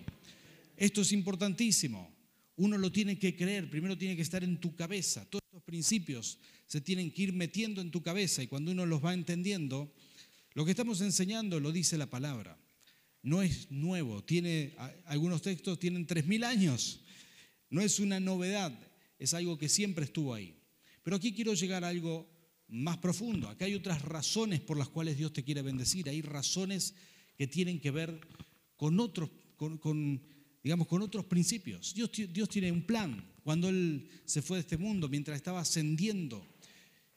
Esto 0.78 1.02
es 1.02 1.12
importantísimo. 1.12 2.10
Uno 2.56 2.78
lo 2.78 2.90
tiene 2.90 3.20
que 3.20 3.36
creer, 3.36 3.70
primero 3.70 3.98
tiene 3.98 4.16
que 4.16 4.22
estar 4.22 4.46
en 4.46 4.62
tu 4.62 4.78
cabeza. 4.78 5.26
Todos 5.30 5.44
estos 5.46 5.64
principios 5.64 6.40
se 6.68 6.80
tienen 6.80 7.12
que 7.12 7.24
ir 7.24 7.34
metiendo 7.34 7.82
en 7.82 7.92
tu 7.92 8.02
cabeza 8.02 8.42
y 8.42 8.48
cuando 8.48 8.72
uno 8.72 8.86
los 8.86 9.04
va 9.04 9.14
entendiendo, 9.14 9.94
lo 10.54 10.66
que 10.66 10.72
estamos 10.72 11.02
enseñando 11.02 11.60
lo 11.60 11.72
dice 11.72 11.98
la 11.98 12.10
palabra. 12.10 12.58
No 13.24 13.42
es 13.42 13.70
nuevo, 13.72 14.24
tiene 14.24 14.76
algunos 15.06 15.42
textos 15.42 15.80
tienen 15.80 16.08
3000 16.08 16.44
años. 16.44 17.02
No 17.70 17.82
es 17.82 18.00
una 18.00 18.20
novedad, 18.20 18.78
es 19.20 19.34
algo 19.34 19.58
que 19.58 19.70
siempre 19.70 20.06
estuvo 20.06 20.34
ahí. 20.34 20.56
Pero 21.04 21.16
aquí 21.16 21.34
quiero 21.34 21.54
llegar 21.54 21.84
a 21.84 21.90
algo 21.90 22.30
más 22.68 22.98
profundo. 22.98 23.48
Acá 23.48 23.66
hay 23.66 23.76
otras 23.76 24.02
razones 24.02 24.60
por 24.60 24.78
las 24.78 24.90
cuales 24.90 25.18
Dios 25.18 25.34
te 25.34 25.44
quiere 25.44 25.62
bendecir. 25.62 26.10
Hay 26.10 26.22
razones 26.22 26.96
que 27.38 27.48
tienen 27.48 27.80
que 27.80 27.92
ver 27.92 28.20
con 28.76 29.00
otros, 29.00 29.30
con, 29.56 30.22
digamos, 30.64 30.88
con 30.88 31.02
otros 31.02 31.26
principios. 31.26 31.94
Dios, 31.94 32.12
Dios 32.12 32.50
tiene 32.50 32.72
un 32.72 32.84
plan. 32.84 33.24
Cuando 33.44 33.70
Él 33.70 34.10
se 34.26 34.42
fue 34.42 34.58
de 34.58 34.62
este 34.62 34.78
mundo, 34.78 35.10
mientras 35.10 35.38
estaba 35.38 35.62
ascendiendo, 35.62 36.46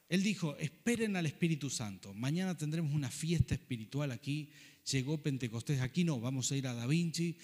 Él 0.07 0.23
dijo, 0.23 0.55
esperen 0.57 1.15
al 1.15 1.25
Espíritu 1.25 1.69
Santo. 1.69 2.13
Mañana 2.13 2.55
tendremos 2.57 2.93
una 2.93 3.09
fiesta 3.09 3.55
espiritual 3.55 4.11
aquí. 4.11 4.49
Llegó 4.91 5.21
Pentecostés. 5.21 5.81
Aquí 5.81 6.03
no, 6.03 6.19
vamos 6.19 6.51
a 6.51 6.57
ir 6.57 6.67
a 6.67 6.73
Da 6.73 6.85
Vinci 6.85 7.37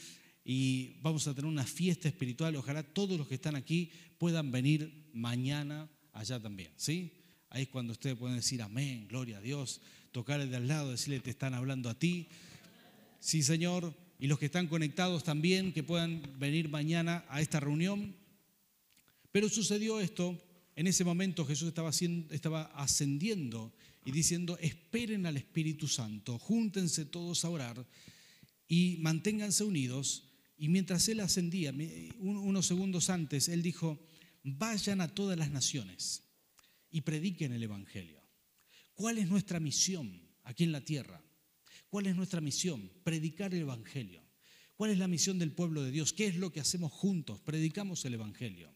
y 0.43 0.99
vamos 1.01 1.27
a 1.27 1.33
tener 1.33 1.49
una 1.49 1.65
fiesta 1.65 2.07
espiritual. 2.07 2.55
Ojalá 2.55 2.83
todos 2.83 3.17
los 3.17 3.27
que 3.27 3.35
están 3.35 3.55
aquí 3.55 3.91
puedan 4.17 4.51
venir 4.51 5.09
mañana 5.13 5.89
allá 6.13 6.39
también, 6.39 6.71
¿sí? 6.75 7.11
Ahí 7.49 7.63
es 7.63 7.69
cuando 7.69 7.93
ustedes 7.93 8.15
pueden 8.15 8.37
decir 8.37 8.61
amén, 8.61 9.07
gloria 9.07 9.39
a 9.39 9.41
Dios, 9.41 9.81
tocarle 10.11 10.47
de 10.47 10.55
al 10.55 10.67
lado, 10.67 10.91
decirle 10.91 11.19
te 11.19 11.31
están 11.31 11.53
hablando 11.53 11.89
a 11.89 11.97
ti. 11.97 12.29
Sí, 13.19 13.43
Señor, 13.43 13.93
y 14.19 14.27
los 14.27 14.39
que 14.39 14.45
están 14.45 14.67
conectados 14.67 15.23
también, 15.23 15.73
que 15.73 15.83
puedan 15.83 16.21
venir 16.39 16.69
mañana 16.69 17.25
a 17.27 17.41
esta 17.41 17.59
reunión. 17.59 18.15
Pero 19.31 19.49
sucedió 19.49 19.99
esto, 19.99 20.41
en 20.75 20.87
ese 20.87 21.03
momento 21.03 21.45
Jesús 21.45 21.73
estaba, 22.31 22.63
ascendiendo 22.75 23.73
y 24.05 24.11
diciendo, 24.11 24.57
esperen 24.59 25.25
al 25.25 25.37
Espíritu 25.37 25.87
Santo, 25.87 26.39
júntense 26.39 27.05
todos 27.05 27.43
a 27.43 27.49
orar 27.49 27.85
y 28.67 28.97
manténganse 28.99 29.63
unidos. 29.63 30.29
Y 30.57 30.69
mientras 30.69 31.07
él 31.09 31.19
ascendía, 31.19 31.73
unos 32.19 32.65
segundos 32.65 33.09
antes, 33.09 33.49
él 33.49 33.61
dijo, 33.61 33.99
vayan 34.43 35.01
a 35.01 35.13
todas 35.13 35.37
las 35.37 35.51
naciones 35.51 36.23
y 36.89 37.01
prediquen 37.01 37.53
el 37.53 37.63
Evangelio. 37.63 38.21
¿Cuál 38.93 39.17
es 39.17 39.27
nuestra 39.27 39.59
misión 39.59 40.21
aquí 40.43 40.63
en 40.63 40.71
la 40.71 40.81
tierra? 40.81 41.21
¿Cuál 41.89 42.07
es 42.07 42.15
nuestra 42.15 42.39
misión? 42.41 42.91
Predicar 43.03 43.53
el 43.53 43.61
Evangelio. 43.61 44.23
¿Cuál 44.75 44.91
es 44.91 44.97
la 44.97 45.07
misión 45.07 45.37
del 45.37 45.51
pueblo 45.51 45.83
de 45.83 45.91
Dios? 45.91 46.13
¿Qué 46.13 46.27
es 46.27 46.37
lo 46.37 46.51
que 46.51 46.59
hacemos 46.59 46.91
juntos? 46.91 47.39
Predicamos 47.41 48.05
el 48.05 48.13
Evangelio. 48.13 48.73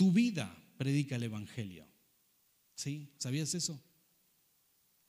Tu 0.00 0.12
vida 0.12 0.50
predica 0.78 1.16
el 1.16 1.24
Evangelio. 1.24 1.86
¿Sí? 2.74 3.12
¿Sabías 3.18 3.54
eso? 3.54 3.78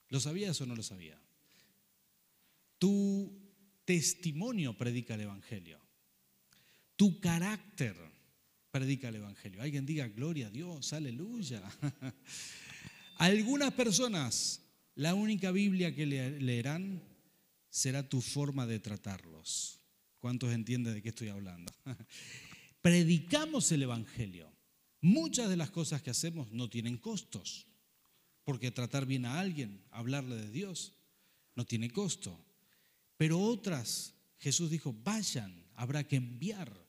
¿Lo 0.10 0.20
sabías 0.20 0.60
o 0.60 0.66
no 0.66 0.76
lo 0.76 0.84
sabías? 0.84 1.18
Tu 2.78 3.32
testimonio 3.86 4.78
predica 4.78 5.14
el 5.14 5.22
Evangelio. 5.22 5.80
Tu 6.98 7.22
carácter 7.22 7.96
predica 8.70 9.08
el 9.08 9.16
Evangelio. 9.16 9.62
Alguien 9.62 9.86
diga, 9.86 10.10
gloria 10.10 10.48
a 10.48 10.50
Dios, 10.50 10.92
aleluya. 10.92 11.64
Algunas 13.16 13.72
personas, 13.72 14.62
la 14.96 15.14
única 15.14 15.52
Biblia 15.52 15.96
que 15.96 16.06
leerán 16.06 17.02
será 17.70 18.10
tu 18.10 18.20
forma 18.20 18.68
de 18.68 18.82
tratarlos. 18.82 19.80
¿Cuántos 20.20 20.52
entienden 20.52 20.96
de 20.96 21.02
qué 21.02 21.08
estoy 21.08 21.30
hablando? 21.30 21.72
Predicamos 22.82 23.72
el 23.72 23.84
Evangelio. 23.84 24.51
Muchas 25.02 25.50
de 25.50 25.58
las 25.58 25.72
cosas 25.72 26.02
que 26.02 26.12
hacemos 26.12 26.52
no 26.52 26.70
tienen 26.70 26.98
costos, 26.98 27.68
porque 28.44 28.72
tratar 28.72 29.06
bien 29.06 29.26
a 29.26 29.40
alguien, 29.40 29.84
hablarle 29.92 30.36
de 30.36 30.52
Dios, 30.52 30.94
no 31.56 31.66
tiene 31.66 31.90
costo. 31.90 32.40
Pero 33.18 33.40
otras, 33.40 34.14
Jesús 34.40 34.70
dijo, 34.70 34.96
vayan, 35.04 35.66
habrá 35.76 36.04
que 36.08 36.16
enviar 36.16 36.82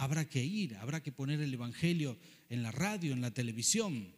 habrá 0.00 0.26
que 0.26 0.42
ir, 0.42 0.76
habrá 0.76 1.02
que 1.02 1.12
poner 1.12 1.42
el 1.42 1.52
Evangelio 1.52 2.18
en 2.48 2.62
la 2.62 2.72
radio, 2.72 3.12
en 3.12 3.20
la 3.20 3.32
televisión. 3.32 4.14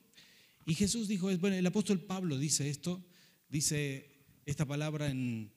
Y 0.65 0.75
Jesús 0.75 1.09
dijo, 1.09 1.37
bueno, 1.39 1.57
el 1.57 1.67
apóstol 1.67 2.01
Pablo 2.01 2.39
dice 2.39 2.71
esto, 2.71 3.05
dice 3.49 4.09
esta 4.47 4.65
palabra 4.65 5.11
en, 5.11 5.53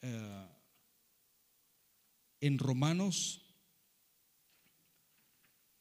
eh, 0.00 0.46
en 2.40 2.58
Romanos, 2.58 3.42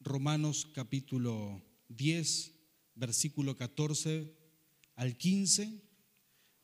Romanos 0.03 0.67
capítulo 0.73 1.63
10, 1.87 2.51
versículo 2.95 3.55
14 3.55 4.35
al 4.95 5.15
15. 5.17 5.81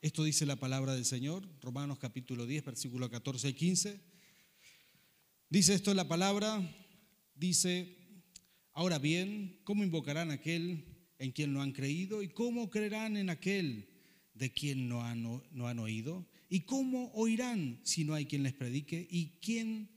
Esto 0.02 0.24
dice 0.24 0.44
la 0.44 0.56
palabra 0.56 0.94
del 0.94 1.06
Señor, 1.06 1.48
Romanos 1.62 1.98
capítulo 1.98 2.46
10, 2.46 2.66
versículo 2.66 3.08
14 3.08 3.46
al 3.46 3.54
15. 3.54 4.00
Dice 5.48 5.72
esto 5.72 5.94
la 5.94 6.06
palabra, 6.06 6.60
dice, 7.34 7.96
ahora 8.72 8.98
bien, 8.98 9.58
¿cómo 9.64 9.84
invocarán 9.84 10.30
a 10.30 10.34
aquel 10.34 10.84
en 11.18 11.32
quien 11.32 11.54
no 11.54 11.62
han 11.62 11.72
creído? 11.72 12.22
¿Y 12.22 12.28
cómo 12.28 12.68
creerán 12.68 13.16
en 13.16 13.30
aquel 13.30 13.88
de 14.34 14.52
quien 14.52 14.86
no 14.86 15.02
han, 15.02 15.22
no 15.22 15.66
han 15.66 15.78
oído? 15.78 16.28
¿Y 16.50 16.60
cómo 16.60 17.10
oirán 17.14 17.80
si 17.84 18.04
no 18.04 18.12
hay 18.12 18.26
quien 18.26 18.42
les 18.42 18.52
predique? 18.52 19.08
¿Y 19.10 19.38
quién 19.40 19.90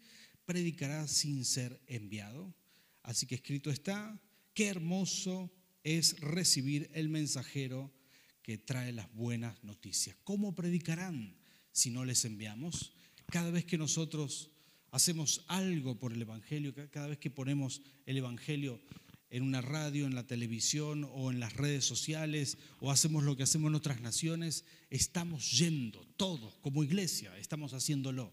predicará 0.46 1.10
sin 1.10 1.44
ser 1.44 1.82
enviado? 1.88 2.56
Así 3.04 3.28
que 3.28 3.36
escrito 3.36 3.70
está, 3.70 4.20
qué 4.54 4.68
hermoso 4.68 5.52
es 5.84 6.20
recibir 6.20 6.90
el 6.94 7.10
mensajero 7.10 7.94
que 8.42 8.58
trae 8.58 8.92
las 8.92 9.12
buenas 9.14 9.64
noticias. 9.64 10.16
¿Cómo 10.24 10.56
predicarán 10.56 11.36
si 11.72 11.92
no 11.92 12.06
les 12.06 12.26
enviamos? 12.26 12.94
Cada 13.28 13.52
vez 13.52 13.66
que 13.66 13.78
nosotros 13.78 14.52
hacemos 14.92 15.44
algo 15.48 16.00
por 16.00 16.14
el 16.14 16.22
Evangelio, 16.22 16.74
cada 16.92 17.08
vez 17.08 17.18
que 17.18 17.30
ponemos 17.30 17.82
el 18.06 18.18
Evangelio 18.18 18.82
en 19.30 19.44
una 19.44 19.62
radio, 19.62 20.06
en 20.06 20.16
la 20.16 20.28
televisión 20.28 21.10
o 21.12 21.32
en 21.32 21.40
las 21.40 21.54
redes 21.54 21.84
sociales, 21.84 22.58
o 22.80 22.92
hacemos 22.92 23.24
lo 23.24 23.36
que 23.36 23.44
hacemos 23.44 23.70
en 23.70 23.76
otras 23.76 24.00
naciones, 24.00 24.64
estamos 24.92 25.52
yendo, 25.58 26.06
todos 26.18 26.56
como 26.58 26.84
iglesia, 26.84 27.36
estamos 27.38 27.74
haciéndolo. 27.74 28.32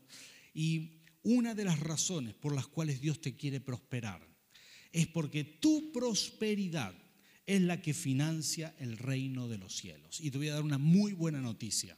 Y 0.52 1.00
una 1.22 1.54
de 1.54 1.64
las 1.64 1.80
razones 1.80 2.34
por 2.34 2.54
las 2.54 2.66
cuales 2.66 3.00
Dios 3.00 3.20
te 3.20 3.34
quiere 3.34 3.60
prosperar 3.60 4.29
es 4.92 5.06
porque 5.06 5.44
tu 5.44 5.92
prosperidad 5.92 6.94
es 7.46 7.60
la 7.62 7.80
que 7.82 7.94
financia 7.94 8.74
el 8.78 8.96
reino 8.96 9.48
de 9.48 9.58
los 9.58 9.76
cielos. 9.76 10.20
Y 10.20 10.30
te 10.30 10.38
voy 10.38 10.48
a 10.48 10.54
dar 10.54 10.62
una 10.62 10.78
muy 10.78 11.12
buena 11.12 11.40
noticia 11.40 11.96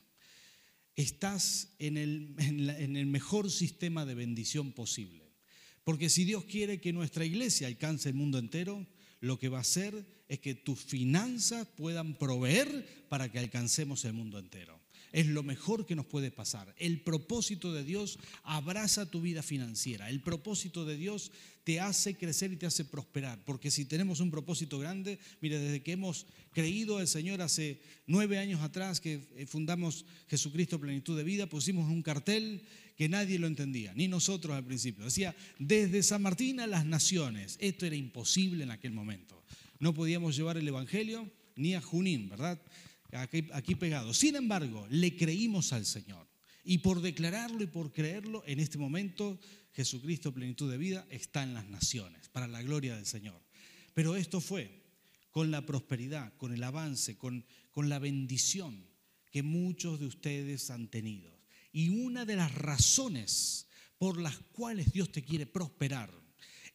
estás 0.96 1.74
en 1.78 1.96
el, 1.96 2.34
en, 2.38 2.96
el 2.96 3.06
mejor 3.06 3.50
sistema 3.50 4.04
de 4.04 4.14
bendición 4.14 4.72
posible. 4.72 5.30
Porque 5.84 6.08
si 6.08 6.24
Dios 6.24 6.44
quiere 6.44 6.80
que 6.80 6.92
nuestra 6.92 7.24
iglesia 7.24 7.66
alcance 7.66 8.08
el 8.08 8.14
mundo 8.14 8.38
entero, 8.38 8.86
lo 9.20 9.38
que 9.38 9.48
va 9.48 9.58
a 9.58 9.62
hacer 9.62 10.06
es 10.28 10.40
que 10.40 10.54
tus 10.54 10.80
finanzas 10.80 11.66
puedan 11.76 12.14
proveer 12.18 13.06
para 13.08 13.30
que 13.30 13.38
alcancemos 13.38 14.04
el 14.04 14.12
mundo 14.12 14.38
entero. 14.38 14.80
Es 15.12 15.26
lo 15.26 15.42
mejor 15.42 15.86
que 15.86 15.94
nos 15.94 16.06
puede 16.06 16.30
pasar. 16.30 16.74
El 16.78 17.00
propósito 17.00 17.72
de 17.72 17.84
Dios 17.84 18.18
abraza 18.42 19.10
tu 19.10 19.20
vida 19.20 19.42
financiera. 19.42 20.08
El 20.08 20.20
propósito 20.20 20.84
de 20.84 20.96
Dios 20.96 21.30
te 21.64 21.80
hace 21.80 22.16
crecer 22.16 22.52
y 22.52 22.56
te 22.56 22.66
hace 22.66 22.84
prosperar. 22.84 23.44
Porque 23.44 23.70
si 23.70 23.84
tenemos 23.84 24.20
un 24.20 24.30
propósito 24.30 24.78
grande, 24.78 25.18
mire, 25.40 25.58
desde 25.58 25.82
que 25.82 25.92
hemos 25.92 26.26
creído 26.52 26.98
al 26.98 27.06
Señor 27.06 27.42
hace 27.42 27.80
nueve 28.06 28.38
años 28.38 28.62
atrás, 28.62 29.00
que 29.00 29.28
eh, 29.36 29.46
fundamos 29.46 30.04
Jesucristo 30.28 30.80
Plenitud 30.80 31.16
de 31.16 31.24
Vida, 31.24 31.46
pusimos 31.46 31.90
un 31.90 32.02
cartel 32.02 32.62
que 32.96 33.08
nadie 33.08 33.38
lo 33.38 33.46
entendía, 33.46 33.92
ni 33.94 34.08
nosotros 34.08 34.56
al 34.56 34.64
principio. 34.64 35.04
Decía, 35.04 35.34
desde 35.58 36.02
San 36.02 36.22
Martín 36.22 36.60
a 36.60 36.66
las 36.66 36.84
naciones. 36.84 37.56
Esto 37.60 37.86
era 37.86 37.96
imposible 37.96 38.64
en 38.64 38.70
aquel 38.70 38.92
momento. 38.92 39.42
No 39.78 39.94
podíamos 39.94 40.36
llevar 40.36 40.56
el 40.56 40.68
Evangelio 40.68 41.28
ni 41.56 41.74
a 41.74 41.80
Junín, 41.80 42.28
¿verdad? 42.28 42.60
Aquí, 43.12 43.48
aquí 43.52 43.74
pegado. 43.74 44.14
Sin 44.14 44.36
embargo, 44.36 44.86
le 44.90 45.16
creímos 45.16 45.72
al 45.72 45.86
Señor. 45.86 46.26
Y 46.64 46.78
por 46.78 47.00
declararlo 47.00 47.62
y 47.62 47.66
por 47.66 47.92
creerlo, 47.92 48.42
en 48.46 48.60
este 48.60 48.78
momento 48.78 49.38
Jesucristo, 49.72 50.32
plenitud 50.32 50.70
de 50.70 50.78
vida, 50.78 51.06
está 51.10 51.42
en 51.42 51.54
las 51.54 51.66
naciones, 51.66 52.28
para 52.28 52.46
la 52.46 52.62
gloria 52.62 52.94
del 52.94 53.06
Señor. 53.06 53.40
Pero 53.94 54.16
esto 54.16 54.40
fue 54.40 54.82
con 55.30 55.50
la 55.50 55.66
prosperidad, 55.66 56.32
con 56.36 56.52
el 56.52 56.62
avance, 56.62 57.16
con, 57.16 57.44
con 57.70 57.88
la 57.88 57.98
bendición 57.98 58.86
que 59.30 59.42
muchos 59.42 59.98
de 59.98 60.06
ustedes 60.06 60.70
han 60.70 60.88
tenido. 60.88 61.36
Y 61.72 61.88
una 61.88 62.24
de 62.24 62.36
las 62.36 62.54
razones 62.54 63.66
por 63.98 64.20
las 64.20 64.36
cuales 64.52 64.92
Dios 64.92 65.10
te 65.10 65.24
quiere 65.24 65.46
prosperar 65.46 66.21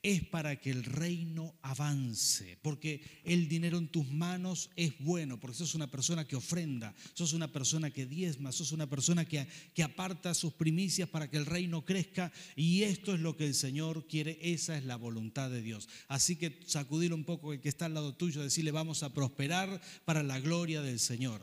es 0.08 0.24
para 0.24 0.56
que 0.56 0.72
el 0.72 0.86
reino 0.86 1.54
avance, 1.62 2.58
porque 2.62 3.02
el 3.26 3.50
dinero 3.50 3.78
en 3.78 3.90
tus 3.90 4.10
manos 4.10 4.70
es 4.78 4.98
bueno, 5.00 5.38
porque 5.38 5.58
sos 5.58 5.76
una 5.76 5.92
persona 5.92 6.26
que 6.26 6.38
ofrenda, 6.38 6.96
sos 7.14 7.34
una 7.34 7.52
persona 7.52 7.92
que 7.92 8.06
diezma, 8.06 8.54
sos 8.54 8.72
una 8.72 8.90
persona 8.90 9.26
que, 9.26 9.46
que 9.74 9.84
aparta 9.84 10.34
sus 10.34 10.54
primicias 10.54 11.10
para 11.10 11.30
que 11.30 11.36
el 11.36 11.46
reino 11.46 11.84
crezca 11.84 12.32
y 12.56 12.84
esto 12.84 13.14
es 13.14 13.20
lo 13.20 13.36
que 13.36 13.48
el 13.48 13.54
Señor 13.54 14.08
quiere, 14.08 14.40
esa 14.42 14.78
es 14.78 14.86
la 14.86 14.96
voluntad 14.96 15.50
de 15.50 15.62
Dios. 15.62 15.90
Así 16.08 16.38
que 16.38 16.62
sacudir 16.66 17.14
un 17.14 17.26
poco 17.26 17.52
el 17.52 17.60
que 17.60 17.68
está 17.68 17.88
al 17.88 17.94
lado 17.94 18.16
tuyo, 18.16 18.42
decirle 18.42 18.72
vamos 18.72 19.04
a 19.04 19.14
prosperar 19.14 19.82
para 20.06 20.24
la 20.24 20.40
gloria 20.40 20.82
del 20.82 21.00
Señor. 21.00 21.42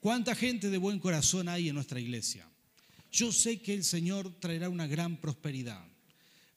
¿Cuánta 0.00 0.34
gente 0.34 0.68
de 0.68 0.76
buen 0.76 0.98
corazón 0.98 1.48
hay 1.48 1.70
en 1.70 1.74
nuestra 1.74 2.00
iglesia? 2.00 2.46
Yo 3.10 3.32
sé 3.32 3.62
que 3.62 3.72
el 3.72 3.82
Señor 3.82 4.30
traerá 4.40 4.68
una 4.68 4.86
gran 4.86 5.16
prosperidad. 5.16 5.95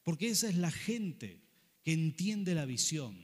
Porque 0.02 0.28
esa 0.28 0.48
es 0.48 0.56
la 0.56 0.70
gente 0.70 1.40
que 1.82 1.92
entiende 1.92 2.54
la 2.54 2.66
visión. 2.66 3.16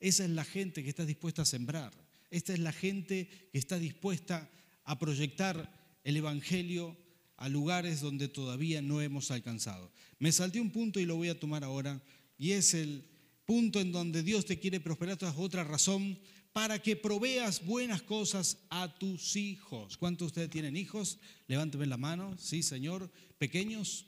Esa 0.00 0.24
es 0.24 0.30
la 0.30 0.44
gente 0.44 0.82
que 0.82 0.90
está 0.90 1.04
dispuesta 1.04 1.42
a 1.42 1.46
sembrar. 1.46 1.92
Esta 2.30 2.52
es 2.52 2.58
la 2.58 2.72
gente 2.72 3.28
que 3.52 3.58
está 3.58 3.78
dispuesta 3.78 4.50
a 4.84 4.98
proyectar 4.98 6.00
el 6.04 6.16
Evangelio 6.16 6.96
a 7.36 7.48
lugares 7.48 8.00
donde 8.00 8.28
todavía 8.28 8.82
no 8.82 9.00
hemos 9.00 9.30
alcanzado. 9.30 9.90
Me 10.18 10.32
salté 10.32 10.60
un 10.60 10.70
punto 10.70 11.00
y 11.00 11.06
lo 11.06 11.16
voy 11.16 11.28
a 11.28 11.38
tomar 11.38 11.64
ahora, 11.64 12.02
y 12.38 12.52
es 12.52 12.74
el 12.74 13.04
punto 13.44 13.80
en 13.80 13.92
donde 13.92 14.22
Dios 14.22 14.44
te 14.44 14.58
quiere 14.58 14.80
prosperar. 14.80 15.14
Esta 15.14 15.30
es 15.30 15.36
otra 15.36 15.64
razón 15.64 16.18
para 16.52 16.80
que 16.80 16.96
proveas 16.96 17.64
buenas 17.64 18.02
cosas 18.02 18.58
a 18.70 18.96
tus 18.98 19.36
hijos. 19.36 19.96
¿Cuántos 19.96 20.26
de 20.26 20.28
ustedes 20.28 20.50
tienen 20.50 20.76
hijos? 20.76 21.18
Levánteme 21.48 21.86
la 21.86 21.96
mano. 21.96 22.36
Sí, 22.38 22.62
Señor. 22.62 23.10
¿Pequeños? 23.38 24.06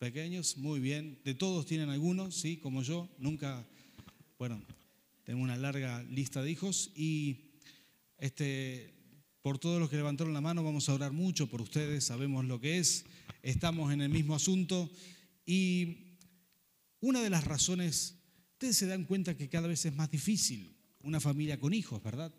Pequeños, 0.00 0.56
muy 0.56 0.80
bien. 0.80 1.20
De 1.26 1.34
todos 1.34 1.66
tienen 1.66 1.90
algunos, 1.90 2.34
sí, 2.34 2.56
como 2.56 2.82
yo. 2.82 3.06
Nunca, 3.18 3.66
bueno, 4.38 4.58
tengo 5.24 5.42
una 5.42 5.58
larga 5.58 6.02
lista 6.04 6.42
de 6.42 6.50
hijos 6.50 6.90
y 6.96 7.50
este, 8.16 8.94
por 9.42 9.58
todos 9.58 9.78
los 9.78 9.90
que 9.90 9.96
levantaron 9.96 10.32
la 10.32 10.40
mano 10.40 10.64
vamos 10.64 10.88
a 10.88 10.94
orar 10.94 11.12
mucho 11.12 11.48
por 11.48 11.60
ustedes, 11.60 12.04
sabemos 12.04 12.46
lo 12.46 12.58
que 12.58 12.78
es, 12.78 13.04
estamos 13.42 13.92
en 13.92 14.00
el 14.00 14.08
mismo 14.08 14.34
asunto 14.34 14.90
y 15.44 16.16
una 17.00 17.20
de 17.20 17.28
las 17.28 17.44
razones, 17.44 18.14
ustedes 18.52 18.78
se 18.78 18.86
dan 18.86 19.04
cuenta 19.04 19.36
que 19.36 19.50
cada 19.50 19.68
vez 19.68 19.84
es 19.84 19.94
más 19.94 20.10
difícil 20.10 20.74
una 21.02 21.20
familia 21.20 21.60
con 21.60 21.74
hijos, 21.74 22.02
¿verdad? 22.02 22.32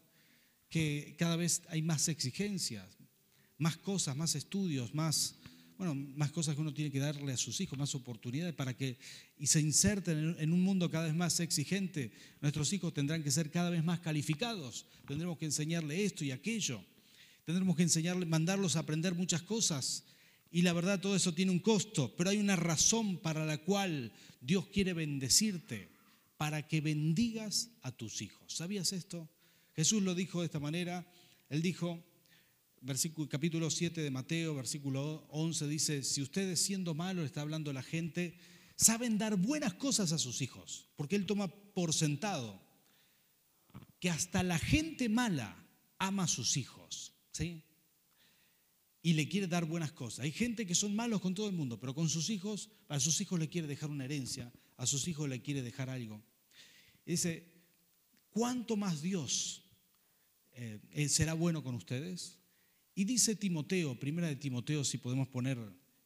Que 0.68 1.16
cada 1.16 1.36
vez 1.36 1.62
hay 1.70 1.84
más 1.84 2.08
exigencias, 2.08 2.98
más 3.60 3.78
cosas, 3.78 4.18
más 4.18 4.34
estudios, 4.34 4.96
más 4.96 5.36
bueno, 5.82 5.96
más 5.96 6.32
cosas 6.32 6.54
que 6.54 6.62
uno 6.62 6.76
tiene 6.76 6.92
que 6.92 7.00
darle 7.00 7.34
a 7.34 7.38
sus 7.38 7.60
hijos, 7.60 7.76
más 7.76 7.96
oportunidades 7.96 8.54
para 8.54 8.78
que 8.78 9.00
y 9.40 9.48
se 9.48 9.60
inserten 9.60 10.36
en 10.38 10.54
un 10.54 10.62
mundo 10.62 10.92
cada 10.92 11.06
vez 11.06 11.16
más 11.16 11.40
exigente. 11.40 12.12
Nuestros 12.40 12.72
hijos 12.72 12.94
tendrán 12.94 13.24
que 13.24 13.32
ser 13.32 13.50
cada 13.50 13.72
vez 13.72 13.84
más 13.84 14.00
calificados. 14.00 14.86
Tendremos 15.08 15.40
que 15.40 15.46
enseñarle 15.46 16.06
esto 16.06 16.24
y 16.24 16.30
aquello. 16.30 16.86
Tendremos 17.46 17.76
que 17.76 17.82
enseñarle, 17.82 18.28
mandarlos 18.28 18.76
a 18.76 18.82
aprender 18.82 19.16
muchas 19.16 19.42
cosas. 19.42 20.04
Y 20.52 20.62
la 20.62 20.74
verdad, 20.74 21.02
todo 21.02 21.16
eso 21.16 21.34
tiene 21.34 21.52
un 21.52 21.58
costo, 21.58 22.14
pero 22.16 22.30
hay 22.30 22.38
una 22.38 22.56
razón 22.56 23.18
para 23.18 23.44
la 23.44 23.58
cual 23.58 24.14
Dios 24.40 24.68
quiere 24.68 24.94
bendecirte, 24.94 25.90
para 26.38 26.68
que 26.68 26.82
bendigas 26.82 27.72
a 27.82 27.92
tus 27.92 28.22
hijos. 28.22 28.54
¿Sabías 28.54 28.94
esto? 28.94 29.28
Jesús 29.76 30.04
lo 30.04 30.14
dijo 30.14 30.42
de 30.42 30.46
esta 30.46 30.60
manera. 30.60 31.12
Él 31.50 31.64
dijo, 31.64 32.06
versículo, 32.82 33.30
capítulo 33.30 33.70
7 33.70 34.02
de 34.02 34.12
Mateo, 34.12 34.56
versículo 34.56 35.28
11, 35.30 35.68
dice, 35.68 36.04
si 36.04 36.22
ustedes 36.22 36.60
siendo 36.60 36.94
malos, 36.94 37.26
está 37.26 37.42
hablando 37.42 37.72
la 37.72 37.84
gente, 37.84 38.38
saben 38.76 39.18
dar 39.18 39.38
buenas 39.38 39.76
cosas 39.76 40.12
a 40.12 40.18
sus 40.18 40.42
hijos, 40.42 40.90
porque 40.96 41.16
Él 41.16 41.26
toma 41.26 41.48
por 41.48 41.94
sentado 41.94 42.62
que 44.00 44.10
hasta 44.10 44.42
la 44.42 44.58
gente 44.58 45.10
mala 45.10 45.64
ama 46.00 46.24
a 46.24 46.28
sus 46.28 46.58
hijos, 46.58 47.14
¿sí? 47.32 47.64
Y 49.04 49.14
le 49.14 49.28
quiere 49.30 49.48
dar 49.48 49.66
buenas 49.66 49.92
cosas. 49.92 50.26
Hay 50.26 50.32
gente 50.32 50.66
que 50.66 50.76
son 50.76 50.96
malos 50.96 51.22
con 51.22 51.36
todo 51.36 51.48
el 51.48 51.56
mundo, 51.56 51.80
pero 51.80 51.94
con 51.94 52.10
sus 52.10 52.30
hijos, 52.30 52.70
a 52.88 53.00
sus 53.00 53.22
hijos 53.22 53.40
le 53.40 53.50
quiere 53.50 53.68
dejar 53.68 53.90
una 53.90 54.06
herencia, 54.06 54.52
a 54.78 54.88
sus 54.88 55.08
hijos 55.08 55.30
le 55.30 55.42
quiere 55.42 55.62
dejar 55.62 55.90
algo. 55.90 56.24
dice, 57.06 57.48
¿cuánto 58.32 58.76
más 58.76 59.02
Dios 59.02 59.66
eh, 60.54 61.08
será 61.10 61.34
bueno 61.34 61.64
con 61.64 61.76
ustedes? 61.76 62.41
Y 62.94 63.06
dice 63.06 63.36
Timoteo, 63.36 63.98
primera 64.00 64.28
de 64.28 64.36
Timoteo, 64.36 64.84
si 64.84 64.98
podemos 64.98 65.28
poner 65.30 65.58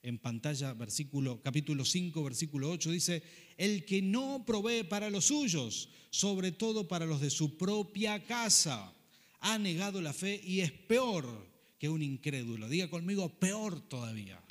en 0.03 0.19
pantalla 0.19 0.73
versículo 0.73 1.41
capítulo 1.41 1.83
5, 1.83 2.23
versículo 2.23 2.69
8 2.69 2.91
dice, 2.91 3.23
"El 3.57 3.85
que 3.85 4.03
no 4.03 4.43
provee 4.45 4.83
para 4.83 5.09
los 5.09 5.25
suyos, 5.25 5.89
sobre 6.11 6.51
todo 6.51 6.87
para 6.87 7.07
los 7.07 7.21
de 7.21 7.31
su 7.31 7.57
propia 7.57 8.23
casa, 8.23 8.93
ha 9.39 9.57
negado 9.57 10.01
la 10.01 10.13
fe 10.13 10.39
y 10.43 10.59
es 10.59 10.71
peor 10.71 11.49
que 11.79 11.89
un 11.89 12.03
incrédulo." 12.03 12.69
Diga 12.69 12.87
conmigo, 12.87 13.29
peor 13.39 13.81
todavía. 13.89 14.43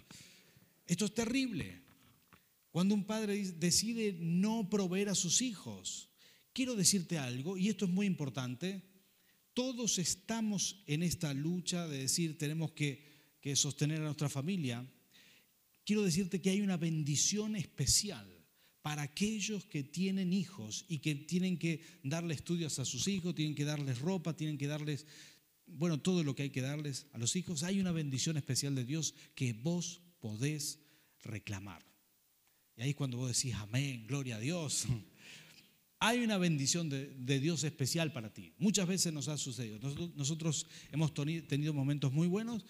Esto 0.87 1.05
es 1.05 1.15
terrible. 1.15 1.83
Cuando 2.73 2.97
un 2.97 3.05
padre 3.05 3.37
decide 3.53 4.17
no 4.19 4.69
proveer 4.69 5.09
a 5.09 5.15
sus 5.15 5.41
hijos, 5.41 6.09
quiero 6.53 6.75
decirte 6.75 7.17
algo 7.17 7.57
y 7.57 7.69
esto 7.69 7.85
es 7.85 7.93
muy 7.93 8.07
importante, 8.07 8.83
todos 9.55 9.99
estamos 9.99 10.83
en 10.87 11.03
esta 11.03 11.33
lucha 11.33 11.87
de 11.89 11.99
decir 11.99 12.37
tenemos 12.37 12.73
que, 12.73 13.15
sostener 13.55 14.01
a 14.01 14.05
nuestra 14.05 14.31
familia. 14.31 14.87
Quiero 15.85 16.03
decirte 16.03 16.41
que 16.41 16.51
hay 16.51 16.63
una 16.63 16.79
bendición 16.79 17.57
especial 17.57 18.27
para 18.81 19.03
aquellos 19.03 19.67
que 19.67 19.83
tienen 19.83 20.33
hijos 20.33 20.87
y 20.89 20.99
que 20.99 21.15
tienen 21.15 21.59
que 21.59 21.83
darle 22.03 22.35
estudios 22.35 22.79
a 22.79 22.87
sus 22.87 23.07
hijos, 23.07 23.35
tienen 23.35 23.55
que 23.55 23.67
darles 23.67 23.99
ropa, 23.99 24.35
tienen 24.35 24.57
que 24.57 24.67
darles, 24.67 25.07
bueno, 25.67 26.01
todo 26.01 26.25
lo 26.25 26.35
que 26.35 26.45
hay 26.45 26.51
que 26.51 26.63
darles 26.63 27.07
a 27.13 27.19
los 27.19 27.37
hijos. 27.37 27.63
Hay 27.63 27.81
una 27.81 27.93
bendición 27.93 28.39
especial 28.39 28.75
de 28.75 28.85
Dios 28.85 29.15
que 29.35 29.53
vos 29.53 30.01
podés 30.21 30.81
reclamar. 31.23 31.85
Y 32.77 32.83
ahí 32.83 32.95
cuando 32.95 33.19
vos 33.19 33.37
decís, 33.37 33.55
amén, 33.55 34.07
gloria 34.07 34.37
a 34.37 34.41
Dios. 34.41 34.87
Hay 36.07 36.23
una 36.23 36.37
bendición 36.37 36.91
de, 36.91 37.41
Dios 37.41 37.65
especial 37.65 38.13
para 38.13 38.31
ti. 38.31 38.53
Muchas 38.59 38.87
veces 38.87 39.11
nos 39.11 39.29
ha 39.29 39.39
sucedido. 39.39 39.79
Nosotros, 40.17 40.67
hemos 40.93 41.15
tenido 41.15 41.73
momentos 41.73 42.13
muy 42.13 42.29
buenos 42.29 42.67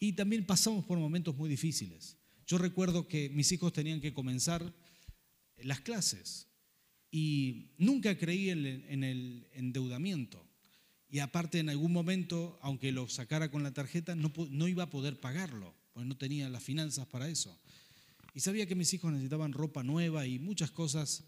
y 0.00 0.14
también 0.14 0.46
pasamos 0.46 0.86
por 0.86 0.98
momentos 0.98 1.36
muy 1.36 1.50
difíciles. 1.50 2.16
Yo 2.46 2.56
recuerdo 2.56 3.06
que 3.06 3.28
mis 3.28 3.52
hijos 3.52 3.74
tenían 3.74 4.00
que 4.00 4.14
comenzar 4.14 4.74
las 5.58 5.80
clases 5.80 6.46
y 7.10 7.72
nunca 7.76 8.16
creí 8.16 8.48
en, 8.48 9.04
el 9.04 9.46
endeudamiento. 9.52 10.42
Y 11.10 11.18
aparte 11.18 11.58
en 11.58 11.68
algún 11.68 11.92
momento, 11.92 12.58
aunque 12.62 12.90
lo 12.90 13.06
sacara 13.06 13.50
con 13.50 13.62
la 13.62 13.74
tarjeta, 13.74 14.14
no, 14.14 14.32
no 14.48 14.66
iba 14.66 14.84
a 14.84 14.90
poder 14.90 15.20
pagarlo, 15.20 15.74
porque 15.92 16.08
no 16.08 16.16
tenía 16.16 16.48
las 16.48 16.62
finanzas 16.62 17.06
para 17.06 17.28
eso. 17.28 17.60
Y 18.32 18.40
sabía 18.40 18.66
que 18.66 18.74
mis 18.74 18.94
hijos 18.94 19.12
necesitaban 19.12 19.52
ropa 19.52 19.82
nueva 19.82 20.26
y 20.26 20.38
muchas 20.38 20.70
cosas 20.70 21.24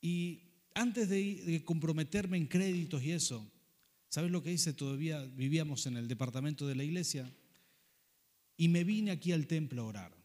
y 0.00 0.42
antes 0.74 1.08
de, 1.08 1.62
comprometerme 1.64 2.36
en 2.36 2.46
créditos 2.46 3.02
y 3.02 3.12
eso, 3.12 3.46
¿sabes 4.08 4.30
lo 4.30 4.42
que 4.42 4.52
hice? 4.52 4.72
Todavía 4.72 5.22
vivíamos 5.22 5.86
en 5.86 5.96
el 5.96 6.08
departamento 6.08 6.66
de 6.66 6.74
la 6.74 6.84
iglesia 6.84 7.30
y 8.56 8.68
me 8.68 8.84
vine 8.84 9.10
aquí 9.10 9.32
al 9.32 9.46
templo 9.46 9.82
a 9.82 9.86
orar. 9.86 10.16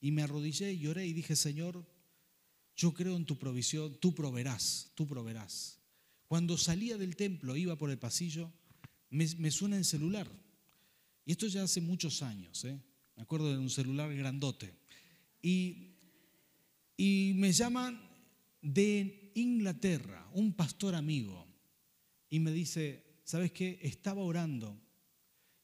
Y 0.00 0.10
me 0.10 0.22
arrodillé 0.22 0.72
y 0.72 0.80
lloré 0.80 1.06
y 1.06 1.12
dije, 1.12 1.36
Señor, 1.36 1.86
yo 2.74 2.92
creo 2.92 3.16
en 3.16 3.24
tu 3.24 3.38
provisión, 3.38 3.96
tú 4.00 4.14
proveerás, 4.14 4.90
tú 4.94 5.06
proveerás. 5.06 5.78
Cuando 6.26 6.58
salía 6.58 6.98
del 6.98 7.14
templo, 7.14 7.56
iba 7.56 7.76
por 7.76 7.90
el 7.90 7.98
pasillo, 7.98 8.50
me, 9.10 9.26
me 9.38 9.50
suena 9.50 9.76
el 9.76 9.84
celular. 9.84 10.28
Y 11.24 11.32
esto 11.32 11.46
ya 11.46 11.62
hace 11.62 11.80
muchos 11.80 12.22
años, 12.22 12.64
¿eh? 12.64 12.80
me 13.14 13.22
acuerdo 13.22 13.52
de 13.52 13.58
un 13.58 13.70
celular 13.70 14.12
grandote. 14.14 14.74
Y, 15.40 15.94
y 16.96 17.32
me 17.36 17.52
llaman 17.52 18.00
de 18.60 19.21
Inglaterra, 19.34 20.28
un 20.32 20.52
pastor 20.54 20.94
amigo, 20.94 21.46
y 22.28 22.40
me 22.40 22.52
dice, 22.52 23.04
¿sabes 23.24 23.52
qué? 23.52 23.78
Estaba 23.82 24.22
orando 24.22 24.80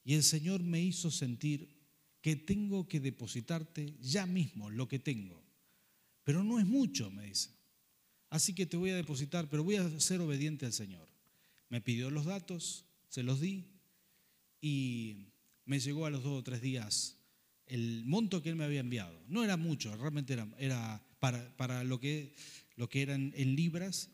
y 0.04 0.14
el 0.14 0.22
Señor 0.22 0.62
me 0.62 0.80
hizo 0.80 1.10
sentir 1.10 1.78
que 2.20 2.36
tengo 2.36 2.88
que 2.88 3.00
depositarte 3.00 3.96
ya 4.00 4.26
mismo 4.26 4.70
lo 4.70 4.88
que 4.88 4.98
tengo. 4.98 5.42
Pero 6.24 6.44
no 6.44 6.58
es 6.58 6.66
mucho, 6.66 7.10
me 7.10 7.26
dice. 7.26 7.50
Así 8.30 8.54
que 8.54 8.66
te 8.66 8.76
voy 8.76 8.90
a 8.90 8.96
depositar, 8.96 9.48
pero 9.48 9.64
voy 9.64 9.76
a 9.76 10.00
ser 10.00 10.20
obediente 10.20 10.66
al 10.66 10.72
Señor. 10.72 11.08
Me 11.70 11.80
pidió 11.80 12.10
los 12.10 12.26
datos, 12.26 12.86
se 13.08 13.22
los 13.22 13.40
di 13.40 13.66
y 14.60 15.28
me 15.64 15.80
llegó 15.80 16.06
a 16.06 16.10
los 16.10 16.22
dos 16.22 16.40
o 16.40 16.42
tres 16.42 16.60
días 16.60 17.18
el 17.68 18.04
monto 18.06 18.42
que 18.42 18.48
él 18.48 18.56
me 18.56 18.64
había 18.64 18.80
enviado. 18.80 19.22
No 19.28 19.44
era 19.44 19.56
mucho, 19.56 19.94
realmente 19.96 20.36
era, 20.58 21.02
para, 21.18 21.56
para, 21.56 21.84
lo, 21.84 22.00
que, 22.00 22.34
lo 22.78 22.88
que 22.88 23.02
eran 23.02 23.34
en 23.36 23.56
libras. 23.56 24.08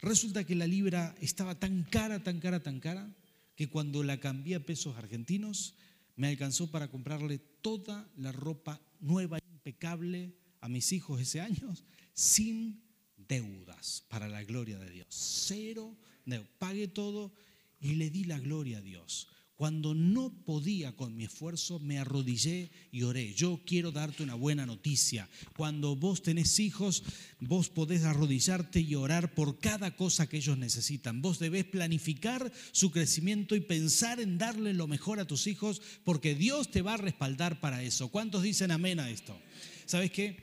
Resulta 0.00 0.42
que 0.44 0.56
la 0.56 0.66
libra 0.66 1.14
estaba 1.20 1.54
tan 1.60 1.84
cara, 1.84 2.24
tan 2.24 2.40
cara, 2.40 2.60
tan 2.60 2.80
cara, 2.80 3.14
que 3.54 3.68
cuando 3.68 4.02
la 4.02 4.18
cambié 4.18 4.56
a 4.56 4.66
pesos 4.66 4.96
argentinos, 4.96 5.74
me 6.16 6.28
alcanzó 6.28 6.70
para 6.70 6.88
comprarle 6.88 7.38
toda 7.38 8.10
la 8.16 8.32
ropa 8.32 8.80
nueva, 9.00 9.38
impecable 9.38 10.34
a 10.60 10.68
mis 10.68 10.92
hijos 10.92 11.20
ese 11.20 11.40
año, 11.40 11.72
sin 12.14 12.82
deudas, 13.28 14.04
para 14.08 14.28
la 14.28 14.42
gloria 14.42 14.78
de 14.78 14.90
Dios. 14.90 15.08
Cero 15.10 15.94
deudas. 16.24 16.48
Pagué 16.58 16.88
todo 16.88 17.32
y 17.80 17.94
le 17.94 18.10
di 18.10 18.24
la 18.24 18.38
gloria 18.38 18.78
a 18.78 18.82
Dios. 18.82 19.28
Cuando 19.56 19.94
no 19.94 20.44
podía 20.44 20.94
con 20.94 21.16
mi 21.16 21.24
esfuerzo, 21.24 21.78
me 21.78 21.98
arrodillé 21.98 22.70
y 22.92 23.04
oré. 23.04 23.32
Yo 23.32 23.62
quiero 23.64 23.90
darte 23.90 24.22
una 24.22 24.34
buena 24.34 24.66
noticia. 24.66 25.30
Cuando 25.56 25.96
vos 25.96 26.20
tenés 26.20 26.60
hijos, 26.60 27.02
vos 27.40 27.70
podés 27.70 28.04
arrodillarte 28.04 28.80
y 28.80 28.94
orar 28.94 29.34
por 29.34 29.58
cada 29.58 29.96
cosa 29.96 30.28
que 30.28 30.36
ellos 30.36 30.58
necesitan. 30.58 31.22
Vos 31.22 31.38
debés 31.38 31.64
planificar 31.64 32.52
su 32.70 32.90
crecimiento 32.90 33.56
y 33.56 33.60
pensar 33.60 34.20
en 34.20 34.36
darle 34.36 34.74
lo 34.74 34.86
mejor 34.88 35.20
a 35.20 35.26
tus 35.26 35.46
hijos, 35.46 35.80
porque 36.04 36.34
Dios 36.34 36.70
te 36.70 36.82
va 36.82 36.92
a 36.92 36.98
respaldar 36.98 37.58
para 37.58 37.82
eso. 37.82 38.08
¿Cuántos 38.08 38.42
dicen 38.42 38.70
amén 38.70 39.00
a 39.00 39.08
esto? 39.08 39.40
¿Sabes 39.86 40.10
qué? 40.10 40.36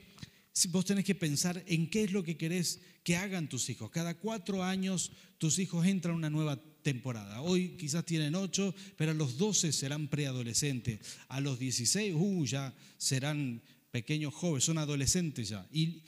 Vos 0.70 0.86
tenés 0.86 1.04
que 1.04 1.14
pensar 1.14 1.62
en 1.68 1.88
qué 1.88 2.02
es 2.02 2.12
lo 2.12 2.24
que 2.24 2.36
querés 2.36 2.80
que 3.04 3.16
hagan 3.16 3.48
tus 3.48 3.70
hijos. 3.70 3.90
Cada 3.90 4.18
cuatro 4.18 4.64
años 4.64 5.12
tus 5.38 5.60
hijos 5.60 5.86
entran 5.86 6.14
a 6.14 6.18
una 6.18 6.30
nueva 6.30 6.60
temporada. 6.84 7.40
Hoy 7.40 7.70
quizás 7.70 8.04
tienen 8.04 8.36
8, 8.36 8.72
pero 8.96 9.10
a 9.10 9.14
los 9.14 9.36
12 9.38 9.72
serán 9.72 10.06
preadolescentes. 10.06 11.00
A 11.26 11.40
los 11.40 11.58
16, 11.58 12.14
uh, 12.16 12.44
ya 12.44 12.72
serán 12.96 13.60
pequeños 13.90 14.32
jóvenes, 14.32 14.64
son 14.64 14.78
adolescentes 14.78 15.48
ya. 15.48 15.66
Y, 15.72 16.02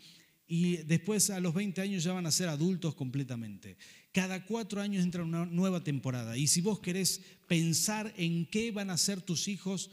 y 0.47 0.77
después 0.77 1.31
a 1.31 1.41
los 1.41 1.55
20 1.55 1.81
años 1.81 2.05
ya 2.05 2.13
van 2.13 2.27
a 2.27 2.31
ser 2.31 2.49
adultos 2.49 2.95
completamente. 2.95 3.77
Cada 4.13 4.45
cuatro 4.45 4.81
años 4.81 5.03
entra 5.03 5.25
una 5.25 5.45
nueva 5.47 5.83
temporada. 5.83 6.37
Y 6.37 6.47
si 6.47 6.61
vos 6.61 6.79
querés 6.79 7.21
pensar 7.49 8.15
en 8.17 8.47
qué 8.47 8.71
van 8.71 8.91
a 8.91 8.99
ser 8.99 9.21
tus 9.21 9.49
hijos 9.49 9.91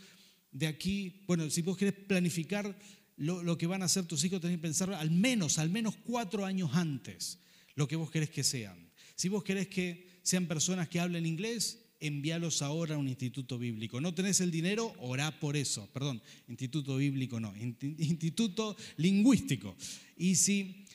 de 0.52 0.67
aquí, 0.67 1.24
bueno, 1.26 1.50
si 1.50 1.63
vos 1.63 1.78
querés 1.78 1.96
planificar 1.96 2.78
lo, 3.17 3.41
lo 3.41 3.58
que 3.58 3.67
van 3.67 3.82
a 3.82 3.88
ser 3.88 4.06
tus 4.06 4.24
hijos, 4.24 4.41
tenés 4.41 4.58
que 4.58 4.62
pensar 4.62 4.93
al 4.93 5.10
menos, 5.10 5.58
al 5.58 5.69
menos 5.69 5.96
cuatro 6.04 6.46
años 6.46 6.69
antes 6.74 7.39
lo 7.76 7.88
que 7.88 7.96
vos 7.96 8.12
querés 8.12 8.30
que 8.30 8.43
sean. 8.43 8.91
Si 9.15 9.30
vos 9.30 9.43
querés 9.43 9.67
que 9.67 10.12
sean 10.24 10.48
personas 10.48 10.90
que 10.90 11.00
hablen 11.00 11.26
inglés, 11.26 11.80
envíalos 12.00 12.62
ahora 12.62 12.96
a 12.96 12.98
un 12.98 13.08
instituto 13.08 13.58
bíblico. 13.58 14.02
No 14.02 14.14
tenés 14.14 14.42
el 14.42 14.52
dinero, 14.52 14.94
orá 15.00 15.40
por 15.40 15.56
eso. 15.56 15.90
Perdón, 15.94 16.22
instituto 16.48 16.98
bíblico 16.98 17.40
no, 17.40 17.54
instituto 17.56 18.76
lingüístico. 18.98 19.76
Y 20.18 20.36
si, 20.36 20.86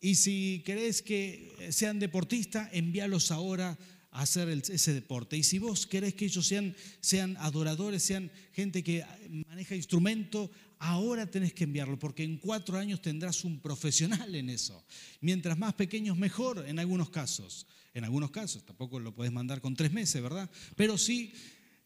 y 0.00 0.14
si 0.14 0.62
querés 0.64 1.02
que 1.02 1.52
sean 1.70 1.98
deportistas, 1.98 2.68
envíalos 2.72 3.30
ahora 3.30 3.76
a 4.10 4.22
hacer 4.22 4.48
ese 4.48 4.94
deporte. 4.94 5.36
Y 5.36 5.42
si 5.42 5.58
vos 5.58 5.86
querés 5.86 6.14
que 6.14 6.26
ellos 6.26 6.46
sean, 6.46 6.74
sean 7.00 7.36
adoradores, 7.38 8.02
sean 8.02 8.30
gente 8.52 8.82
que 8.82 9.04
maneja 9.48 9.74
instrumento, 9.74 10.50
ahora 10.78 11.30
tenés 11.30 11.52
que 11.52 11.64
enviarlo, 11.64 11.98
porque 11.98 12.24
en 12.24 12.38
cuatro 12.38 12.78
años 12.78 13.02
tendrás 13.02 13.44
un 13.44 13.60
profesional 13.60 14.34
en 14.34 14.50
eso. 14.50 14.84
Mientras 15.20 15.58
más 15.58 15.74
pequeños, 15.74 16.16
mejor 16.16 16.64
en 16.66 16.78
algunos 16.78 17.10
casos 17.10 17.66
en 17.94 18.02
algunos 18.02 18.32
casos, 18.32 18.64
tampoco 18.64 18.98
lo 18.98 19.14
podés 19.14 19.32
mandar 19.32 19.60
con 19.60 19.76
tres 19.76 19.92
meses, 19.92 20.20
¿verdad? 20.20 20.50
Pero 20.74 20.98
sí 20.98 21.32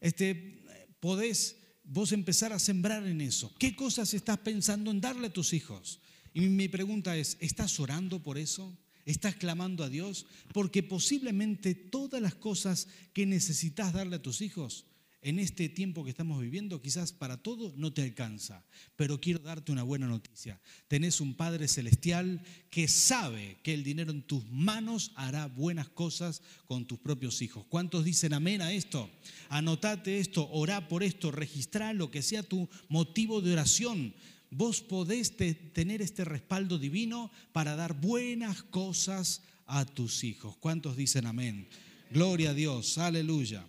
este, 0.01 0.63
podés 0.99 1.55
vos 1.83 2.11
empezar 2.11 2.51
a 2.51 2.59
sembrar 2.59 3.05
en 3.05 3.21
eso. 3.21 3.53
¿Qué 3.59 3.75
cosas 3.75 4.13
estás 4.15 4.39
pensando 4.39 4.89
en 4.89 5.01
darle 5.01 5.27
a 5.27 5.33
tus 5.33 5.53
hijos? 5.53 5.99
Y 6.33 6.41
mi 6.41 6.67
pregunta 6.67 7.15
es, 7.15 7.37
¿estás 7.39 7.79
orando 7.79 8.21
por 8.23 8.39
eso? 8.39 8.75
¿Estás 9.05 9.35
clamando 9.35 9.83
a 9.83 9.89
Dios? 9.89 10.25
Porque 10.51 10.81
posiblemente 10.81 11.75
todas 11.75 12.21
las 12.21 12.35
cosas 12.35 12.87
que 13.13 13.25
necesitas 13.25 13.93
darle 13.93 14.17
a 14.17 14.21
tus 14.21 14.41
hijos 14.41 14.85
en 15.21 15.37
este 15.37 15.67
tiempo 15.67 16.03
que 16.03 16.11
estamos 16.11 16.41
viviendo, 16.41 16.81
quizás 16.81 17.11
para 17.11 17.37
todo 17.37 17.73
no 17.75 17.91
te 17.91 18.01
alcanza, 18.01 18.63
pero 18.95 19.19
quiero 19.19 19.39
darte 19.39 19.71
una 19.71 19.83
buena 19.83 20.07
noticia. 20.07 20.61
Tenés 20.87 21.19
un 21.19 21.35
Padre 21.35 21.67
Celestial 21.67 22.41
que 22.69 22.87
sabe 22.87 23.57
que 23.61 23.73
el 23.73 23.83
dinero 23.83 24.11
en 24.11 24.21
tus 24.21 24.45
manos 24.49 25.11
hará 25.15 25.47
buenas 25.47 25.89
cosas 25.89 26.41
con 26.67 26.85
tus 26.85 26.99
propios 26.99 27.41
hijos. 27.41 27.65
¿Cuántos 27.67 28.05
dicen 28.05 28.33
amén 28.33 28.61
a 28.61 28.71
esto? 28.71 29.09
Anotate 29.49 30.19
esto, 30.19 30.49
orá 30.51 30.87
por 30.87 31.03
esto, 31.03 31.31
registrá 31.31 31.91
lo 31.93 32.09
que 32.11 32.21
sea 32.21 32.43
tu 32.43 32.69
motivo 32.87 33.41
de 33.41 33.53
oración. 33.53 34.13
Vos 34.51 34.81
podés 34.81 35.35
tener 35.35 36.01
este 36.01 36.23
respaldo 36.23 36.79
divino 36.79 37.29
para 37.51 37.75
dar 37.75 37.99
buenas 37.99 38.63
cosas 38.63 39.43
a 39.67 39.85
tus 39.85 40.23
hijos. 40.23 40.55
¿Cuántos 40.57 40.95
dicen 40.95 41.27
amén? 41.27 41.67
Gloria 42.11 42.51
a 42.51 42.53
Dios, 42.53 42.97
aleluya. 42.97 43.67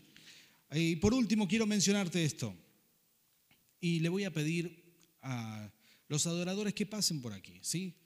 Y 0.72 0.96
por 0.96 1.14
último, 1.14 1.48
quiero 1.48 1.66
mencionarte 1.66 2.24
esto. 2.24 2.54
Y 3.80 4.00
le 4.00 4.08
voy 4.08 4.24
a 4.24 4.32
pedir 4.32 4.84
a 5.22 5.72
los 6.08 6.26
adoradores 6.26 6.74
que 6.74 6.86
pasen 6.86 7.20
por 7.20 7.32
aquí, 7.32 7.58
¿sí? 7.62 7.96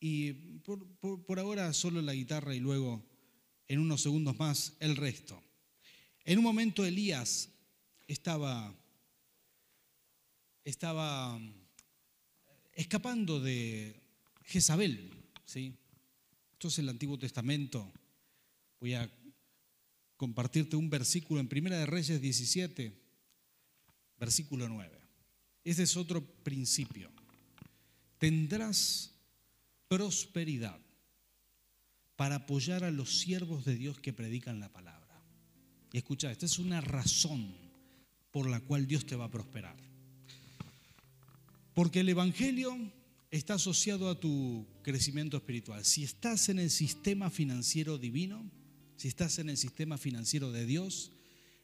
Y 0.00 0.32
por, 0.62 1.38
ahora 1.38 1.72
solo 1.72 2.02
la 2.02 2.14
guitarra 2.14 2.54
y 2.54 2.60
luego 2.60 3.04
en 3.68 3.78
unos 3.78 4.02
segundos 4.02 4.36
más 4.38 4.76
el 4.80 4.96
resto. 4.96 5.42
En 6.24 6.38
un 6.38 6.44
momento 6.44 6.84
Elías 6.84 7.50
estaba, 8.08 8.74
estaba 10.64 11.40
escapando 12.72 13.40
de 13.40 14.00
Jezabel, 14.44 15.12
¿sí? 15.44 15.76
Esto 16.52 16.68
es 16.68 16.78
el 16.78 16.88
Antiguo 16.88 17.18
Testamento. 17.18 17.92
Voy 18.80 18.94
a 18.94 19.10
compartirte 20.22 20.76
un 20.76 20.88
versículo 20.88 21.40
en 21.40 21.48
Primera 21.48 21.76
de 21.76 21.84
Reyes 21.84 22.20
17, 22.20 22.92
versículo 24.20 24.68
9. 24.68 24.96
Ese 25.64 25.82
es 25.82 25.96
otro 25.96 26.24
principio. 26.24 27.10
Tendrás 28.18 29.16
prosperidad 29.88 30.78
para 32.14 32.36
apoyar 32.36 32.84
a 32.84 32.92
los 32.92 33.18
siervos 33.18 33.64
de 33.64 33.74
Dios 33.74 33.98
que 33.98 34.12
predican 34.12 34.60
la 34.60 34.68
palabra. 34.68 35.20
Y 35.92 35.98
escucha, 35.98 36.30
esta 36.30 36.46
es 36.46 36.60
una 36.60 36.80
razón 36.80 37.52
por 38.30 38.48
la 38.48 38.60
cual 38.60 38.86
Dios 38.86 39.04
te 39.04 39.16
va 39.16 39.24
a 39.24 39.30
prosperar. 39.30 39.74
Porque 41.74 41.98
el 41.98 42.08
Evangelio 42.08 42.78
está 43.32 43.54
asociado 43.54 44.08
a 44.08 44.20
tu 44.20 44.68
crecimiento 44.82 45.36
espiritual. 45.36 45.84
Si 45.84 46.04
estás 46.04 46.48
en 46.48 46.60
el 46.60 46.70
sistema 46.70 47.28
financiero 47.28 47.98
divino, 47.98 48.48
si 48.96 49.08
estás 49.08 49.38
en 49.38 49.48
el 49.48 49.56
sistema 49.56 49.98
financiero 49.98 50.52
de 50.52 50.66
Dios, 50.66 51.12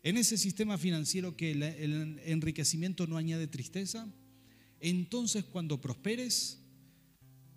en 0.03 0.17
ese 0.17 0.39
sistema 0.39 0.79
financiero 0.79 1.37
que 1.37 1.51
el 1.51 2.21
enriquecimiento 2.25 3.07
no 3.07 3.17
añade 3.17 3.47
tristeza, 3.47 4.09
entonces 4.81 5.45
cuando 5.45 5.81
prosperes 5.81 6.59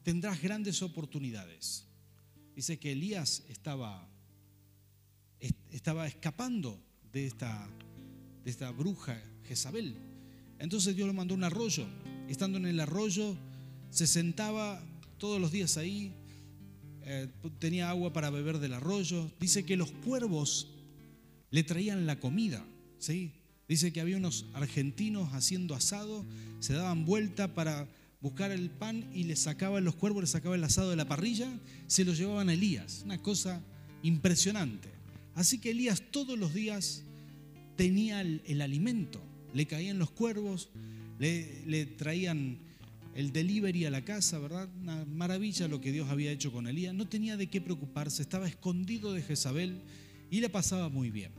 tendrás 0.04 0.42
grandes 0.42 0.82
oportunidades. 0.82 1.86
Dice 2.56 2.80
que 2.80 2.92
Elías 2.92 3.44
estaba, 3.48 4.10
estaba 5.72 6.08
escapando 6.08 6.84
de 7.12 7.28
esta, 7.28 7.70
de 8.44 8.52
esta 8.52 8.72
bruja 8.72 9.22
Jezabel. 9.44 9.96
Entonces 10.60 10.96
Dios 10.96 11.08
lo 11.08 11.14
mandó 11.14 11.34
un 11.34 11.44
arroyo. 11.44 11.86
Estando 12.28 12.58
en 12.58 12.66
el 12.66 12.80
arroyo, 12.80 13.38
se 13.90 14.08
sentaba 14.08 14.84
todos 15.18 15.40
los 15.40 15.52
días 15.52 15.78
ahí, 15.78 16.14
eh, 17.06 17.28
tenía 17.60 17.90
agua 17.90 18.14
para 18.14 18.30
beber 18.30 18.60
del 18.60 18.74
arroyo. 18.74 19.30
Dice 19.40 19.66
que 19.66 19.78
los 19.78 19.92
cuervos 19.92 20.68
le 21.50 21.64
traían 21.64 22.06
la 22.06 22.20
comida, 22.20 22.66
¿sí? 22.98 23.34
Dice 23.68 23.94
que 23.94 24.02
había 24.02 24.18
unos 24.18 24.46
argentinos 24.54 25.34
haciendo 25.34 25.76
asado, 25.76 26.26
se 26.60 26.74
daban 26.74 27.06
vuelta 27.06 27.54
para 27.54 27.88
buscar 28.22 28.52
el 28.52 28.70
pan 28.70 29.10
y 29.14 29.24
le 29.24 29.36
sacaban 29.36 29.84
los 29.84 29.96
cuervos, 29.96 30.24
le 30.24 30.28
sacaban 30.28 30.60
el 30.60 30.64
asado 30.64 30.90
de 30.90 30.96
la 30.96 31.08
parrilla, 31.08 31.50
se 31.88 32.06
lo 32.06 32.14
llevaban 32.14 32.50
a 32.50 32.54
Elías. 32.54 33.02
Una 33.06 33.18
cosa 33.18 33.62
impresionante. 34.04 34.90
Así 35.36 35.60
que 35.60 35.72
Elías 35.72 36.04
todos 36.12 36.38
los 36.38 36.54
días 36.54 37.04
tenía 37.76 38.22
el, 38.22 38.62
alimento. 38.62 39.22
Le 39.54 39.66
caían 39.66 40.00
los 40.00 40.12
cuervos, 40.12 40.70
le, 41.20 41.66
le, 41.66 41.86
traían 41.86 42.60
el 43.16 43.32
delivery 43.32 43.86
a 43.86 43.92
la 43.92 44.04
casa, 44.04 44.40
¿verdad? 44.40 44.70
Una 44.82 45.06
maravilla 45.06 45.68
lo 45.68 45.82
que 45.82 45.92
Dios 45.92 46.10
había 46.10 46.32
hecho 46.32 46.52
con 46.52 46.68
Elías. 46.68 46.94
No 46.94 47.08
tenía 47.08 47.38
de 47.38 47.48
qué 47.48 47.62
preocuparse, 47.62 48.22
estaba 48.22 48.48
escondido 48.48 49.14
de 49.14 49.22
Jezabel 49.22 49.82
y 50.30 50.40
le 50.40 50.50
pasaba 50.50 50.90
muy 50.90 51.10
bien. 51.10 51.32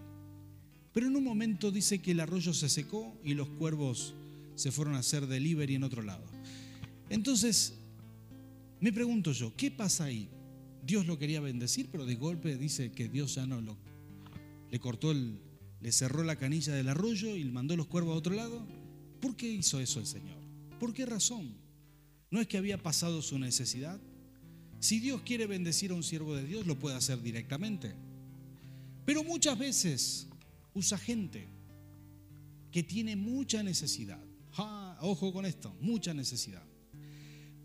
Pero 0.93 1.07
en 1.07 1.17
un 1.17 1.25
momento 1.25 1.71
dice 1.71 2.01
que 2.01 2.11
el 2.11 2.21
arroyo 2.21 2.53
se 2.53 2.69
secó 2.69 3.19
y 3.25 3.35
los 3.35 3.49
cuervos 3.49 4.15
se 4.55 4.71
fueron 4.71 4.95
a 4.95 4.99
hacer 4.99 5.27
delivery 5.27 5.75
en 5.75 5.85
otro 5.85 6.03
lado. 6.03 6.25
Entonces, 7.09 7.75
me 8.81 8.93
pregunto 8.93 9.33
yo, 9.33 9.55
¿qué 9.57 9.71
pasa 9.71 10.05
ahí? 10.05 10.29
Dios 10.85 11.07
lo 11.07 11.19
quería 11.19 11.41
bendecir, 11.41 11.89
pero 11.91 12.05
de 12.05 12.17
golpe 12.17 12.57
dice 12.57 12.93
que 12.93 13.09
Dios 13.09 13.35
ya 13.35 13.47
no 13.47 13.61
lo 13.61 13.77
le 14.73 14.81
cortó 14.81 15.11
el 15.13 15.39
le 15.83 15.91
cerró 15.91 16.23
la 16.23 16.37
canilla 16.37 16.73
del 16.75 16.89
arroyo 16.89 17.35
y 17.37 17.43
le 17.43 17.51
mandó 17.51 17.77
los 17.77 17.89
cuervos 17.89 18.15
a 18.15 18.19
otro 18.19 18.35
lado. 18.35 18.65
¿Por 19.21 19.35
qué 19.35 19.49
hizo 19.51 19.81
eso 19.81 19.99
el 19.99 20.07
Señor? 20.07 20.39
¿Por 20.79 20.95
qué 20.95 21.05
razón? 21.07 21.57
¿No 22.33 22.41
es 22.41 22.49
que 22.49 22.57
había 22.57 22.83
pasado 22.83 23.21
su 23.21 23.39
necesidad? 23.39 24.01
Si 24.81 24.99
Dios 25.01 25.21
quiere 25.21 25.47
bendecir 25.47 25.91
a 25.91 25.95
un 25.95 26.03
siervo 26.03 26.35
de 26.35 26.45
Dios, 26.45 26.67
lo 26.67 26.79
puede 26.79 26.97
hacer 26.97 27.23
directamente. 27.23 27.93
Pero 29.05 29.23
muchas 29.23 29.59
veces 29.59 30.29
usa 30.73 30.97
gente 30.97 31.47
que 32.71 32.83
tiene 32.83 33.17
mucha 33.17 33.63
necesidad. 33.63 34.19
ojo 35.03 35.31
con 35.31 35.45
esto, 35.45 35.77
mucha 35.83 36.15
necesidad. 36.15 36.63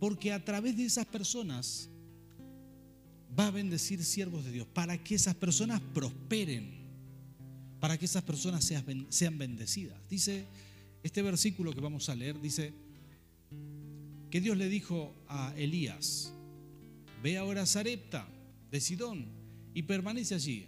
Porque 0.01 0.33
a 0.33 0.43
través 0.43 0.75
de 0.75 0.83
esas 0.83 1.05
personas 1.05 1.89
va 3.39 3.47
a 3.47 3.51
bendecir 3.51 4.03
siervos 4.03 4.43
de 4.43 4.51
Dios 4.51 4.67
para 4.73 5.01
que 5.01 5.15
esas 5.15 5.35
personas 5.35 5.79
prosperen, 5.93 6.71
para 7.79 7.97
que 7.97 8.03
esas 8.03 8.23
personas 8.23 8.69
sean 9.09 9.37
bendecidas. 9.37 9.97
Dice 10.09 10.45
este 11.03 11.21
versículo 11.21 11.73
que 11.73 11.79
vamos 11.79 12.09
a 12.09 12.15
leer, 12.15 12.41
dice 12.41 12.73
que 14.29 14.41
Dios 14.41 14.57
le 14.57 14.69
dijo 14.69 15.13
a 15.27 15.53
Elías, 15.57 16.33
ve 17.23 17.37
ahora 17.37 17.63
a 17.63 17.65
Sarepta 17.65 18.27
de 18.71 18.81
Sidón 18.81 19.27
y 19.73 19.83
permanece 19.83 20.35
allí. 20.35 20.67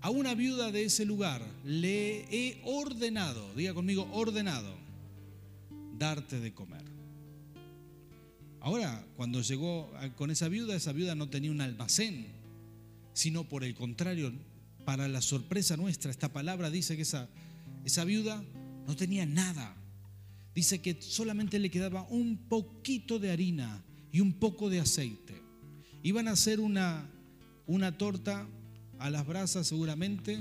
A 0.00 0.10
una 0.10 0.34
viuda 0.34 0.72
de 0.72 0.84
ese 0.84 1.04
lugar 1.04 1.46
le 1.64 2.24
he 2.30 2.60
ordenado, 2.64 3.54
diga 3.54 3.74
conmigo, 3.74 4.08
ordenado, 4.12 4.74
darte 5.98 6.40
de 6.40 6.54
comer. 6.54 6.84
Ahora, 8.60 9.04
cuando 9.16 9.40
llegó 9.40 9.90
con 10.16 10.30
esa 10.30 10.48
viuda, 10.48 10.74
esa 10.74 10.92
viuda 10.92 11.14
no 11.14 11.28
tenía 11.28 11.50
un 11.50 11.60
almacén, 11.60 12.26
sino 13.12 13.44
por 13.44 13.64
el 13.64 13.74
contrario, 13.74 14.32
para 14.84 15.08
la 15.08 15.20
sorpresa 15.20 15.76
nuestra, 15.76 16.10
esta 16.10 16.32
palabra 16.32 16.70
dice 16.70 16.96
que 16.96 17.02
esa, 17.02 17.28
esa 17.84 18.04
viuda 18.04 18.42
no 18.86 18.96
tenía 18.96 19.26
nada. 19.26 19.76
Dice 20.54 20.80
que 20.80 21.00
solamente 21.00 21.58
le 21.58 21.70
quedaba 21.70 22.02
un 22.08 22.36
poquito 22.48 23.18
de 23.18 23.30
harina 23.30 23.84
y 24.12 24.20
un 24.20 24.32
poco 24.32 24.68
de 24.68 24.80
aceite. 24.80 25.40
Iban 26.02 26.28
a 26.28 26.32
hacer 26.32 26.60
una, 26.60 27.08
una 27.66 27.96
torta 27.96 28.48
a 28.98 29.10
las 29.10 29.26
brasas 29.26 29.66
seguramente 29.66 30.38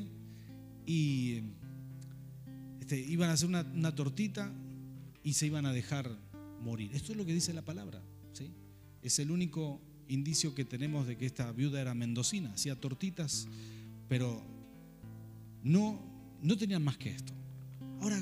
y 0.85 1.41
este, 2.79 2.99
iban 2.99 3.29
a 3.29 3.33
hacer 3.33 3.47
una, 3.47 3.61
una 3.73 3.93
tortita 3.93 4.51
y 5.23 5.33
se 5.33 5.45
iban 5.45 5.65
a 5.65 5.73
dejar 5.73 6.09
morir. 6.63 6.91
Esto 6.93 7.11
es 7.11 7.17
lo 7.17 7.25
que 7.25 7.33
dice 7.33 7.53
la 7.53 7.61
palabra. 7.61 8.01
¿sí? 8.33 8.51
Es 9.01 9.19
el 9.19 9.31
único 9.31 9.79
indicio 10.07 10.55
que 10.55 10.65
tenemos 10.65 11.07
de 11.07 11.17
que 11.17 11.25
esta 11.25 11.51
viuda 11.51 11.79
era 11.79 11.93
mendocina, 11.93 12.51
hacía 12.53 12.79
tortitas, 12.79 13.47
pero 14.07 14.43
no, 15.63 15.99
no 16.41 16.57
tenían 16.57 16.83
más 16.83 16.97
que 16.97 17.11
esto. 17.11 17.33
Ahora, 18.01 18.19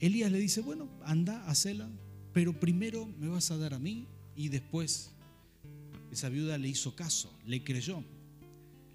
Elías 0.00 0.30
le 0.30 0.38
dice, 0.38 0.60
bueno, 0.60 0.88
anda, 1.04 1.46
hacela, 1.46 1.88
pero 2.32 2.58
primero 2.58 3.06
me 3.18 3.28
vas 3.28 3.50
a 3.50 3.56
dar 3.56 3.74
a 3.74 3.78
mí 3.78 4.06
y 4.34 4.48
después 4.48 5.12
esa 6.10 6.28
viuda 6.28 6.58
le 6.58 6.68
hizo 6.68 6.94
caso, 6.94 7.32
le 7.46 7.64
creyó, 7.64 8.04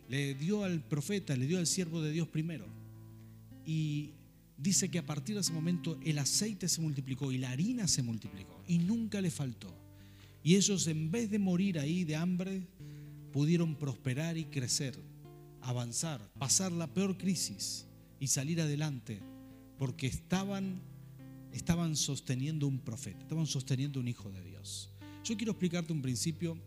le 0.08 0.36
dio 0.36 0.64
al 0.64 0.84
profeta, 0.84 1.36
le 1.36 1.48
dio 1.48 1.58
al 1.58 1.68
siervo 1.68 2.02
de 2.02 2.12
Dios 2.12 2.28
primero. 2.28 2.66
Y 3.66 4.12
dice 4.58 4.90
que 4.90 5.00
a 5.00 5.06
partir 5.06 5.36
de 5.36 5.42
ese 5.42 5.54
momento 5.54 6.00
el 6.04 6.20
aceite 6.20 6.68
se 6.68 6.82
multiplicó 6.82 7.32
y 7.32 7.38
la 7.38 7.52
harina 7.52 7.88
se 7.88 8.04
multiplicó 8.04 8.64
y 8.68 8.78
nunca 8.78 9.22
le 9.22 9.32
faltó. 9.32 9.74
Y 10.44 10.56
ellos 10.56 10.88
en 10.88 11.12
vez 11.12 11.30
de 11.30 11.40
morir 11.40 11.80
ahí 11.80 12.04
de 12.04 12.16
hambre, 12.16 12.68
pudieron 13.32 13.76
prosperar 13.76 14.38
y 14.38 14.46
crecer, 14.46 14.98
avanzar, 15.62 16.22
pasar 16.38 16.72
la 16.72 16.88
peor 16.88 17.18
crisis 17.18 17.86
y 18.20 18.28
salir 18.28 18.62
adelante, 18.62 19.20
porque 19.78 20.08
estaban, 20.08 20.82
estaban 21.54 21.96
sosteniendo 21.96 22.68
un 22.68 22.80
profeta, 22.80 23.22
estaban 23.22 23.48
sosteniendo 23.48 24.00
un 24.00 24.08
hijo 24.08 24.30
de 24.32 24.44
Dios. 24.44 24.90
Yo 25.24 25.38
quiero 25.38 25.52
explicarte 25.52 25.94
un 25.94 26.02
principio 26.02 26.58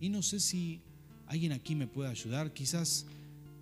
y 0.00 0.08
no 0.08 0.22
sé 0.22 0.40
si 0.40 0.80
alguien 1.26 1.52
aquí 1.52 1.74
me 1.74 1.86
puede 1.86 2.10
ayudar. 2.10 2.52
Quizás, 2.52 3.06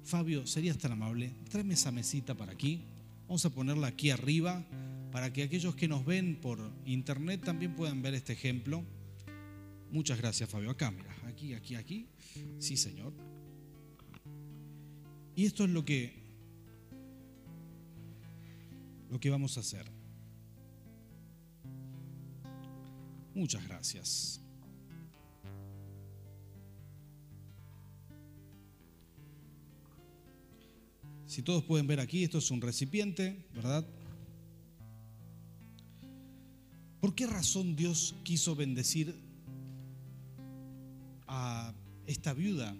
Fabio, 0.04 0.46
serías 0.46 0.78
tan 0.78 0.92
amable, 0.92 1.32
tráeme 1.50 1.74
esa 1.74 1.90
mesita 1.90 2.34
para 2.34 2.52
aquí. 2.52 2.82
Vamos 3.26 3.44
a 3.44 3.50
ponerla 3.50 3.88
aquí 3.88 4.10
arriba 4.10 4.64
para 5.12 5.32
que 5.32 5.42
aquellos 5.42 5.74
que 5.74 5.88
nos 5.88 6.04
ven 6.04 6.38
por 6.40 6.58
internet 6.86 7.42
también 7.44 7.74
puedan 7.74 8.00
ver 8.02 8.14
este 8.14 8.32
ejemplo. 8.32 8.84
Muchas 9.90 10.18
gracias, 10.18 10.48
Fabio. 10.48 10.70
Acá, 10.70 10.90
mira, 10.90 11.14
aquí, 11.26 11.54
aquí, 11.54 11.74
aquí. 11.74 12.06
Sí, 12.58 12.76
Señor. 12.76 13.12
Y 15.34 15.46
esto 15.46 15.64
es 15.64 15.70
lo 15.70 15.84
que 15.84 16.18
lo 19.10 19.18
que 19.20 19.30
vamos 19.30 19.56
a 19.56 19.60
hacer. 19.60 19.97
Muchas 23.38 23.64
gracias. 23.68 24.40
Si 31.24 31.42
todos 31.42 31.62
pueden 31.62 31.86
ver 31.86 32.00
aquí, 32.00 32.24
esto 32.24 32.38
es 32.38 32.50
un 32.50 32.60
recipiente, 32.60 33.46
¿verdad? 33.54 33.86
¿Por 37.00 37.14
qué 37.14 37.28
razón 37.28 37.76
Dios 37.76 38.16
quiso 38.24 38.56
bendecir 38.56 39.14
a 41.28 41.72
esta 42.08 42.34
viuda? 42.34 42.74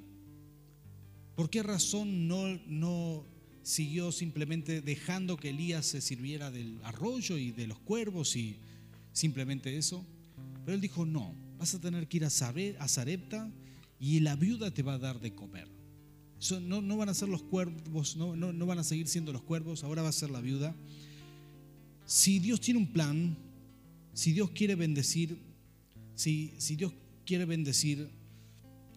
¿Por 1.36 1.50
qué 1.50 1.62
razón 1.62 2.26
no, 2.26 2.58
no 2.66 3.24
siguió 3.62 4.10
simplemente 4.10 4.80
dejando 4.80 5.36
que 5.36 5.50
Elías 5.50 5.86
se 5.86 6.00
sirviera 6.00 6.50
del 6.50 6.80
arroyo 6.82 7.38
y 7.38 7.52
de 7.52 7.68
los 7.68 7.78
cuervos 7.78 8.34
y 8.34 8.56
simplemente 9.12 9.78
eso? 9.78 10.04
Pero 10.68 10.74
él 10.74 10.82
dijo, 10.82 11.06
no, 11.06 11.34
vas 11.56 11.72
a 11.72 11.80
tener 11.80 12.08
que 12.08 12.18
ir 12.18 12.26
a 12.26 12.30
Zarepta 12.30 13.50
y 13.98 14.20
la 14.20 14.36
viuda 14.36 14.70
te 14.70 14.82
va 14.82 14.92
a 14.92 14.98
dar 14.98 15.18
de 15.18 15.34
comer 15.34 15.78
no, 16.60 16.96
van 16.96 17.08
a 17.08 17.14
ser 17.14 17.28
los 17.28 17.42
cuervos, 17.42 18.16
no, 18.16 18.66
van 18.66 18.78
a 18.78 18.84
seguir 18.84 19.08
siendo 19.08 19.32
los 19.32 19.42
cuervos, 19.42 19.82
ahora 19.84 20.02
va 20.02 20.08
a 20.08 20.12
ser 20.12 20.30
la 20.30 20.40
viuda. 20.40 20.74
Si 22.06 22.38
Dios 22.38 22.60
tiene 22.60 22.80
un 22.80 22.92
plan, 22.92 23.36
si 24.12 24.32
Dios 24.32 24.50
quiere 24.50 24.74
bendecir, 24.74 25.38
si, 26.14 26.54
Dios 26.76 26.92
quiere 27.26 27.44
bendecir 27.44 28.08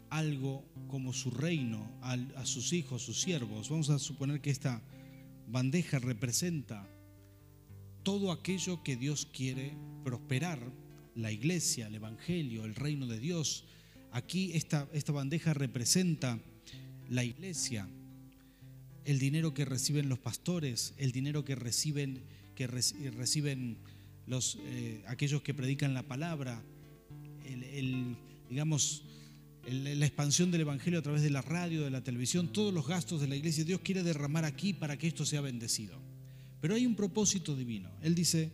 algo 0.10 0.64
como 0.88 1.14
su 1.14 1.32
reino 1.32 1.90
a 2.02 2.46
sus 2.46 2.74
hijos, 2.74 3.02
sus 3.02 3.22
siervos, 3.22 3.70
vamos 3.70 3.90
a 3.90 3.98
suponer 3.98 4.42
que 4.42 4.52
esta 4.52 4.82
bandeja 5.48 6.00
representa 6.00 6.88
todo 8.04 8.32
aquello 8.32 8.84
que 8.84 8.96
Dios 8.96 9.26
quiere 9.26 9.76
prosperar, 10.04 10.60
la 11.15 11.32
iglesia, 11.32 11.88
el 11.88 11.95
evangelio, 11.95 12.65
el 12.65 12.76
reino 12.76 13.08
de 13.08 13.19
Dios. 13.19 13.65
Aquí 14.12 14.52
esta, 14.54 14.88
esta 14.93 15.12
bandeja 15.12 15.54
representa 15.54 16.39
la 17.10 17.24
iglesia, 17.24 17.88
el 19.06 19.19
dinero 19.19 19.54
que 19.54 19.65
reciben 19.65 20.10
los 20.10 20.19
pastores, 20.19 20.93
el 20.97 21.12
dinero 21.12 21.43
que 21.43 21.56
reciben, 21.56 22.21
que 22.56 22.67
reciben 22.67 23.78
los, 24.28 24.58
eh, 24.65 25.04
aquellos 25.08 25.41
que 25.41 25.54
predican 25.54 25.93
la 25.93 26.04
palabra, 26.04 26.63
el, 27.45 28.15
digamos, 28.50 29.04
la 29.67 30.06
expansión 30.06 30.52
del 30.52 30.62
Evangelio 30.62 31.00
a 31.00 31.02
través 31.02 31.21
de 31.21 31.30
la 31.30 31.41
radio, 31.41 31.84
de 31.84 31.91
la 31.91 32.04
televisión, 32.04 32.52
todos 32.52 32.74
los 32.74 32.88
gastos 32.88 33.21
de 33.21 33.28
la 33.28 33.36
iglesia, 33.36 33.63
Dios 33.63 33.82
quiere 33.82 34.04
derramar 34.04 34.45
aquí 34.45 34.74
para 34.74 34.97
que 34.97 35.08
esto 35.08 35.26
sea 35.26 35.41
bendecido. 35.41 36.00
Pero 36.62 36.76
hay 36.76 36.86
un 36.86 36.95
propósito 36.95 37.56
divino. 37.56 37.89
Él 38.02 38.15
dice, 38.15 38.52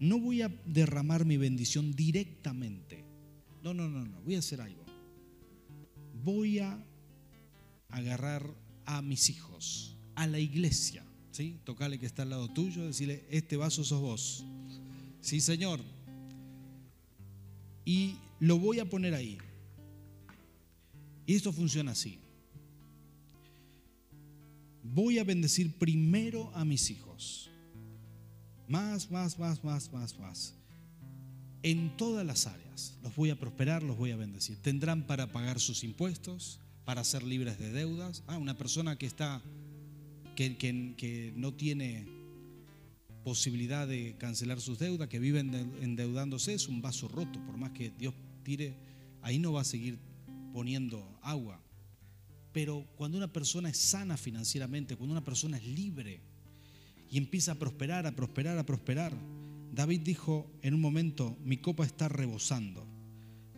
no 0.00 0.18
voy 0.18 0.42
a 0.42 0.48
derramar 0.64 1.24
mi 1.24 1.36
bendición 1.36 1.92
directamente. 1.92 3.04
No, 3.62 3.74
no, 3.74 3.88
no, 3.88 4.04
no, 4.04 4.20
voy 4.22 4.36
a 4.36 4.38
hacer 4.38 4.60
algo. 4.60 4.84
Voy 6.24 6.58
a 6.58 6.82
agarrar 7.88 8.42
a 8.84 9.02
mis 9.02 9.30
hijos, 9.30 9.96
a 10.14 10.26
la 10.26 10.38
iglesia, 10.38 11.04
¿sí? 11.30 11.58
Tocale 11.64 11.98
que 11.98 12.06
está 12.06 12.22
al 12.22 12.30
lado 12.30 12.48
tuyo, 12.48 12.86
decirle, 12.86 13.24
este 13.30 13.56
vaso 13.56 13.84
sos 13.84 14.00
vos. 14.00 14.44
Sí, 15.20 15.40
Señor. 15.40 15.80
Y 17.84 18.16
lo 18.40 18.58
voy 18.58 18.80
a 18.80 18.88
poner 18.88 19.14
ahí. 19.14 19.38
Y 21.26 21.34
esto 21.34 21.52
funciona 21.52 21.92
así. 21.92 22.18
voy 24.94 25.18
a 25.18 25.24
bendecir 25.24 25.72
primero 25.78 26.50
a 26.54 26.64
mis 26.64 26.90
hijos. 26.90 27.47
Más, 28.68 29.10
más, 29.10 29.38
más, 29.38 29.64
más, 29.64 29.92
más, 29.92 30.18
más. 30.18 30.54
En 31.62 31.96
todas 31.96 32.24
las 32.24 32.46
áreas. 32.46 32.98
Los 33.02 33.16
voy 33.16 33.30
a 33.30 33.40
prosperar, 33.40 33.82
los 33.82 33.96
voy 33.96 34.10
a 34.10 34.16
bendecir. 34.16 34.58
Tendrán 34.58 35.06
para 35.06 35.32
pagar 35.32 35.58
sus 35.58 35.82
impuestos, 35.84 36.60
para 36.84 37.02
ser 37.02 37.22
libres 37.22 37.58
de 37.58 37.72
deudas. 37.72 38.22
Ah, 38.26 38.36
una 38.36 38.56
persona 38.56 38.96
que 38.96 39.06
está, 39.06 39.42
que, 40.36 40.56
que 40.58 41.32
no 41.34 41.54
tiene 41.54 42.06
posibilidad 43.24 43.88
de 43.88 44.16
cancelar 44.18 44.60
sus 44.60 44.78
deudas, 44.78 45.08
que 45.08 45.18
vive 45.18 45.40
endeudándose, 45.40 46.54
es 46.54 46.68
un 46.68 46.82
vaso 46.82 47.08
roto. 47.08 47.40
Por 47.46 47.56
más 47.56 47.72
que 47.72 47.90
Dios 47.90 48.14
tire, 48.42 48.74
ahí 49.22 49.38
no 49.38 49.52
va 49.52 49.62
a 49.62 49.64
seguir 49.64 49.98
poniendo 50.52 51.18
agua. 51.22 51.60
Pero 52.52 52.86
cuando 52.96 53.16
una 53.16 53.32
persona 53.32 53.70
es 53.70 53.78
sana 53.78 54.16
financieramente, 54.16 54.96
cuando 54.96 55.12
una 55.12 55.24
persona 55.24 55.56
es 55.56 55.64
libre 55.64 56.20
y 57.10 57.18
empieza 57.18 57.52
a 57.52 57.54
prosperar, 57.54 58.06
a 58.06 58.14
prosperar, 58.14 58.58
a 58.58 58.66
prosperar, 58.66 59.12
David 59.72 60.00
dijo 60.00 60.50
en 60.62 60.74
un 60.74 60.80
momento, 60.80 61.36
mi 61.44 61.58
copa 61.58 61.84
está 61.84 62.08
rebosando, 62.08 62.86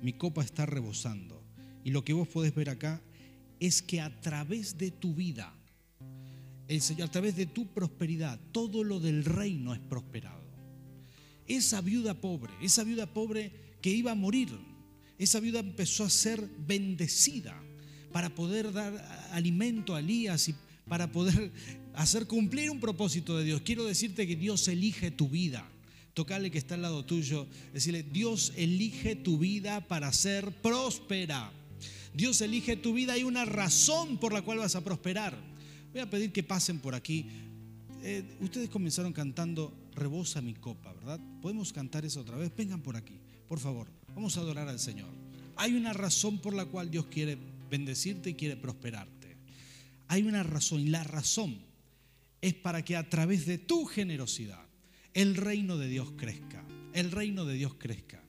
mi 0.02 0.12
copa 0.12 0.42
está 0.42 0.66
rebosando. 0.66 1.42
Y 1.84 1.90
lo 1.90 2.04
que 2.04 2.12
vos 2.12 2.28
podés 2.28 2.54
ver 2.54 2.70
acá 2.70 3.00
es 3.58 3.82
que 3.82 4.00
a 4.00 4.20
través 4.20 4.76
de 4.76 4.90
tu 4.90 5.14
vida, 5.14 5.54
el 6.68 6.80
Señor, 6.80 7.08
a 7.08 7.10
través 7.10 7.36
de 7.36 7.46
tu 7.46 7.66
prosperidad, 7.68 8.38
todo 8.52 8.84
lo 8.84 9.00
del 9.00 9.24
reino 9.24 9.74
es 9.74 9.80
prosperado. 9.80 10.40
Esa 11.46 11.80
viuda 11.80 12.14
pobre, 12.14 12.52
esa 12.60 12.84
viuda 12.84 13.06
pobre 13.06 13.52
que 13.80 13.90
iba 13.90 14.12
a 14.12 14.14
morir, 14.14 14.50
esa 15.18 15.40
viuda 15.40 15.60
empezó 15.60 16.04
a 16.04 16.10
ser 16.10 16.48
bendecida 16.66 17.60
para 18.12 18.34
poder 18.34 18.72
dar 18.72 18.94
alimento 19.32 19.94
a 19.94 20.00
Elías 20.00 20.48
y 20.48 20.54
para 20.88 21.10
poder 21.10 21.52
hacer 21.94 22.26
cumplir 22.26 22.70
un 22.70 22.80
propósito 22.80 23.36
de 23.36 23.44
Dios. 23.44 23.62
Quiero 23.62 23.84
decirte 23.84 24.26
que 24.26 24.36
Dios 24.36 24.66
elige 24.68 25.10
tu 25.10 25.28
vida. 25.28 25.68
Tocarle 26.14 26.50
que 26.50 26.58
está 26.58 26.74
al 26.74 26.82
lado 26.82 27.04
tuyo, 27.04 27.46
decirle, 27.72 28.02
Dios 28.02 28.52
elige 28.56 29.14
tu 29.16 29.38
vida 29.38 29.86
para 29.86 30.12
ser 30.12 30.50
próspera. 30.60 31.52
Dios 32.12 32.40
elige 32.40 32.76
tu 32.76 32.92
vida, 32.92 33.12
hay 33.12 33.22
una 33.22 33.44
razón 33.44 34.18
por 34.18 34.32
la 34.32 34.42
cual 34.42 34.58
vas 34.58 34.74
a 34.74 34.82
prosperar. 34.82 35.36
Voy 35.92 36.00
a 36.00 36.10
pedir 36.10 36.32
que 36.32 36.42
pasen 36.42 36.80
por 36.80 36.94
aquí. 36.94 37.26
Eh, 38.02 38.24
ustedes 38.40 38.68
comenzaron 38.68 39.12
cantando 39.12 39.72
Rebosa 39.94 40.40
mi 40.40 40.54
copa, 40.54 40.92
¿verdad? 40.92 41.20
¿Podemos 41.40 41.72
cantar 41.72 42.04
eso 42.04 42.20
otra 42.20 42.36
vez? 42.36 42.50
Vengan 42.56 42.80
por 42.80 42.96
aquí, 42.96 43.14
por 43.48 43.60
favor. 43.60 43.86
Vamos 44.14 44.36
a 44.36 44.40
adorar 44.40 44.68
al 44.68 44.80
Señor. 44.80 45.08
Hay 45.56 45.74
una 45.74 45.92
razón 45.92 46.38
por 46.38 46.54
la 46.54 46.64
cual 46.64 46.90
Dios 46.90 47.06
quiere 47.06 47.36
bendecirte 47.70 48.30
y 48.30 48.34
quiere 48.34 48.56
prosperarte. 48.56 49.36
Hay 50.08 50.22
una 50.22 50.42
razón 50.42 50.80
y 50.80 50.88
la 50.88 51.04
razón 51.04 51.69
es 52.40 52.54
para 52.54 52.84
que 52.84 52.96
a 52.96 53.08
través 53.08 53.46
de 53.46 53.58
tu 53.58 53.84
generosidad 53.84 54.64
el 55.14 55.36
reino 55.36 55.76
de 55.76 55.88
Dios 55.88 56.12
crezca. 56.16 56.64
El 56.92 57.10
reino 57.10 57.44
de 57.44 57.54
Dios 57.54 57.74
crezca. 57.74 58.22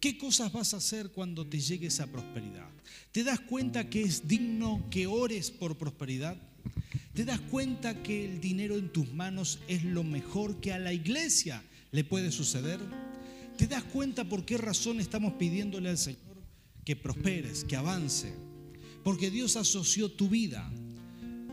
¿Qué 0.00 0.18
cosas 0.18 0.52
vas 0.52 0.74
a 0.74 0.78
hacer 0.78 1.10
cuando 1.10 1.46
te 1.46 1.58
llegue 1.58 1.86
esa 1.86 2.06
prosperidad? 2.06 2.68
¿Te 3.12 3.24
das 3.24 3.40
cuenta 3.40 3.88
que 3.88 4.02
es 4.02 4.28
digno 4.28 4.86
que 4.90 5.06
ores 5.06 5.50
por 5.50 5.78
prosperidad? 5.78 6.36
¿Te 7.14 7.24
das 7.24 7.40
cuenta 7.40 8.02
que 8.02 8.26
el 8.26 8.40
dinero 8.40 8.76
en 8.76 8.92
tus 8.92 9.10
manos 9.12 9.58
es 9.68 9.84
lo 9.84 10.04
mejor 10.04 10.60
que 10.60 10.72
a 10.72 10.78
la 10.78 10.92
iglesia 10.92 11.62
le 11.92 12.04
puede 12.04 12.30
suceder? 12.30 12.78
¿Te 13.56 13.66
das 13.66 13.84
cuenta 13.84 14.24
por 14.24 14.44
qué 14.44 14.58
razón 14.58 15.00
estamos 15.00 15.34
pidiéndole 15.34 15.88
al 15.88 15.98
Señor 15.98 16.36
que 16.84 16.94
prosperes, 16.94 17.64
que 17.64 17.76
avance? 17.76 18.34
Porque 19.02 19.30
Dios 19.30 19.56
asoció 19.56 20.10
tu 20.10 20.28
vida 20.28 20.70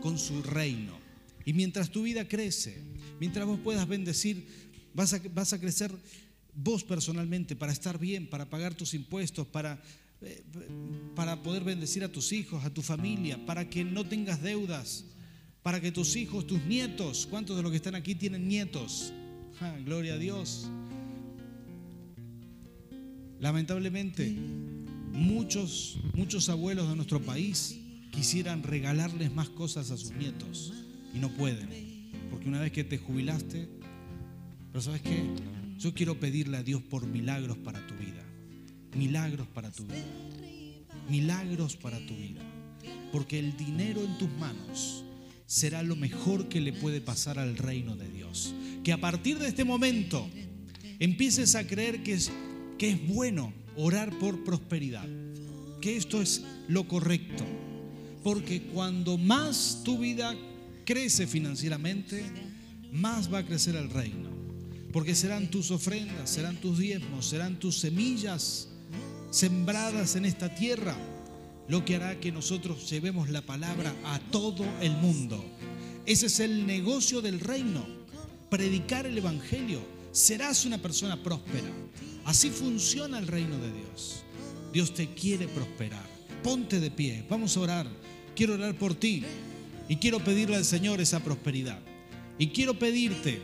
con 0.02 0.18
su 0.18 0.42
reino. 0.42 1.03
Y 1.44 1.52
mientras 1.52 1.90
tu 1.90 2.02
vida 2.02 2.26
crece, 2.26 2.82
mientras 3.20 3.46
vos 3.46 3.58
puedas 3.60 3.86
bendecir, 3.86 4.46
vas 4.94 5.12
a, 5.12 5.58
crecer 5.58 5.90
vos 6.54 6.84
personalmente 6.84 7.56
para 7.56 7.72
estar 7.72 7.98
bien, 7.98 8.28
para 8.28 8.48
pagar 8.48 8.74
tus 8.74 8.94
impuestos, 8.94 9.46
para, 9.46 9.82
eh, 10.22 10.42
para 11.14 11.42
poder 11.42 11.64
bendecir 11.64 12.04
a 12.04 12.12
tus 12.12 12.32
hijos, 12.32 12.64
a 12.64 12.72
tu 12.72 12.82
familia, 12.82 13.44
para 13.44 13.68
que 13.68 13.84
no 13.84 14.06
tengas 14.06 14.42
deudas, 14.42 15.04
para 15.62 15.80
que 15.80 15.92
tus 15.92 16.16
hijos, 16.16 16.46
tus 16.46 16.62
nietos, 16.64 17.26
¿cuántos 17.28 17.56
de 17.56 17.62
los 17.62 17.70
que 17.70 17.76
están 17.76 17.94
aquí 17.94 18.14
tienen 18.14 18.48
nietos? 18.48 19.12
gloria 19.84 20.14
a 20.14 20.18
Dios. 20.18 20.68
Lamentablemente, 23.38 24.36
Muchos, 25.14 25.96
muchos 26.12 26.48
abuelos 26.48 26.88
de 26.88 26.96
nuestro 26.96 27.20
país 27.22 27.78
quisieran 28.10 28.64
regalarles 28.64 29.32
más 29.32 29.48
cosas 29.48 29.92
a 29.92 29.96
sus 29.96 30.10
nietos 30.10 30.72
y 31.14 31.18
no 31.18 31.30
pueden, 31.30 31.68
porque 32.30 32.48
una 32.48 32.60
vez 32.60 32.72
que 32.72 32.84
te 32.84 32.98
jubilaste, 32.98 33.68
pero 34.72 34.82
¿sabes 34.82 35.02
qué? 35.02 35.22
Yo 35.78 35.94
quiero 35.94 36.18
pedirle 36.18 36.56
a 36.56 36.62
Dios 36.62 36.82
por 36.82 37.06
milagros 37.06 37.56
para 37.58 37.86
tu 37.86 37.94
vida, 37.94 38.24
milagros 38.96 39.46
para 39.46 39.70
tu 39.70 39.84
vida, 39.84 40.04
milagros 41.08 41.76
para 41.76 41.98
tu 42.04 42.16
vida, 42.16 42.42
porque 43.12 43.38
el 43.38 43.56
dinero 43.56 44.02
en 44.02 44.18
tus 44.18 44.30
manos 44.38 45.04
será 45.46 45.82
lo 45.82 45.94
mejor 45.94 46.48
que 46.48 46.60
le 46.60 46.72
puede 46.72 47.00
pasar 47.00 47.38
al 47.38 47.56
reino 47.56 47.96
de 47.96 48.08
Dios. 48.08 48.54
Que 48.82 48.92
a 48.92 49.00
partir 49.00 49.38
de 49.38 49.48
este 49.48 49.64
momento 49.64 50.28
empieces 50.98 51.54
a 51.54 51.66
creer 51.66 52.02
que 52.02 52.14
es, 52.14 52.32
que 52.78 52.90
es 52.90 53.08
bueno 53.08 53.52
orar 53.76 54.10
por 54.18 54.42
prosperidad, 54.42 55.08
que 55.80 55.96
esto 55.96 56.20
es 56.20 56.44
lo 56.66 56.88
correcto, 56.88 57.44
porque 58.22 58.62
cuando 58.62 59.18
más 59.18 59.82
tu 59.84 59.98
vida 59.98 60.34
crece 60.84 61.26
financieramente, 61.26 62.24
más 62.92 63.32
va 63.32 63.38
a 63.38 63.46
crecer 63.46 63.76
el 63.76 63.90
reino, 63.90 64.30
porque 64.92 65.14
serán 65.14 65.50
tus 65.50 65.70
ofrendas, 65.70 66.30
serán 66.30 66.56
tus 66.56 66.78
diezmos, 66.78 67.26
serán 67.26 67.58
tus 67.58 67.78
semillas 67.78 68.68
sembradas 69.30 70.14
en 70.14 70.24
esta 70.24 70.54
tierra, 70.54 70.96
lo 71.66 71.84
que 71.84 71.96
hará 71.96 72.20
que 72.20 72.30
nosotros 72.30 72.88
llevemos 72.88 73.30
la 73.30 73.42
palabra 73.42 73.94
a 74.04 74.20
todo 74.30 74.64
el 74.80 74.92
mundo. 74.92 75.44
Ese 76.06 76.26
es 76.26 76.40
el 76.40 76.66
negocio 76.66 77.20
del 77.22 77.40
reino, 77.40 77.86
predicar 78.50 79.06
el 79.06 79.18
Evangelio. 79.18 79.80
Serás 80.12 80.64
una 80.64 80.78
persona 80.78 81.20
próspera. 81.20 81.68
Así 82.24 82.50
funciona 82.50 83.18
el 83.18 83.26
reino 83.26 83.58
de 83.58 83.72
Dios. 83.72 84.22
Dios 84.72 84.94
te 84.94 85.08
quiere 85.14 85.48
prosperar. 85.48 86.06
Ponte 86.42 86.78
de 86.78 86.90
pie. 86.90 87.24
Vamos 87.28 87.56
a 87.56 87.60
orar. 87.60 87.86
Quiero 88.36 88.54
orar 88.54 88.76
por 88.76 88.94
ti. 88.94 89.24
Y 89.88 89.96
quiero 89.96 90.20
pedirle 90.20 90.56
al 90.56 90.64
Señor 90.64 91.00
esa 91.00 91.20
prosperidad. 91.20 91.80
Y 92.38 92.48
quiero 92.48 92.78
pedirte 92.78 93.40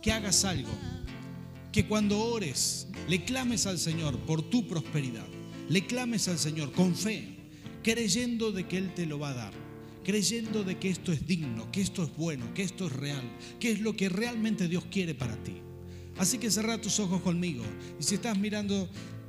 que 0.00 0.12
hagas 0.12 0.44
algo. 0.44 0.70
Que 1.70 1.86
cuando 1.86 2.18
ores, 2.18 2.88
le 3.08 3.24
clames 3.24 3.66
al 3.66 3.78
Señor 3.78 4.18
por 4.20 4.42
tu 4.42 4.66
prosperidad. 4.66 5.26
Le 5.68 5.86
clames 5.86 6.28
al 6.28 6.38
Señor 6.38 6.72
con 6.72 6.94
fe, 6.94 7.36
creyendo 7.82 8.52
de 8.52 8.66
que 8.66 8.78
Él 8.78 8.92
te 8.94 9.06
lo 9.06 9.18
va 9.18 9.30
a 9.30 9.34
dar. 9.34 9.52
Creyendo 10.04 10.64
de 10.64 10.78
que 10.78 10.90
esto 10.90 11.12
es 11.12 11.26
digno, 11.26 11.70
que 11.70 11.80
esto 11.80 12.02
es 12.02 12.14
bueno, 12.16 12.52
que 12.54 12.62
esto 12.62 12.86
es 12.86 12.92
real, 12.92 13.22
que 13.60 13.70
es 13.70 13.80
lo 13.80 13.94
que 13.96 14.08
realmente 14.08 14.66
Dios 14.66 14.84
quiere 14.90 15.14
para 15.14 15.36
ti. 15.42 15.54
Así 16.18 16.38
que 16.38 16.50
cerra 16.50 16.80
tus 16.80 16.98
ojos 17.00 17.22
conmigo. 17.22 17.64
Y 18.00 18.02
si 18.02 18.16
estás 18.16 18.36
mirando 18.36 18.88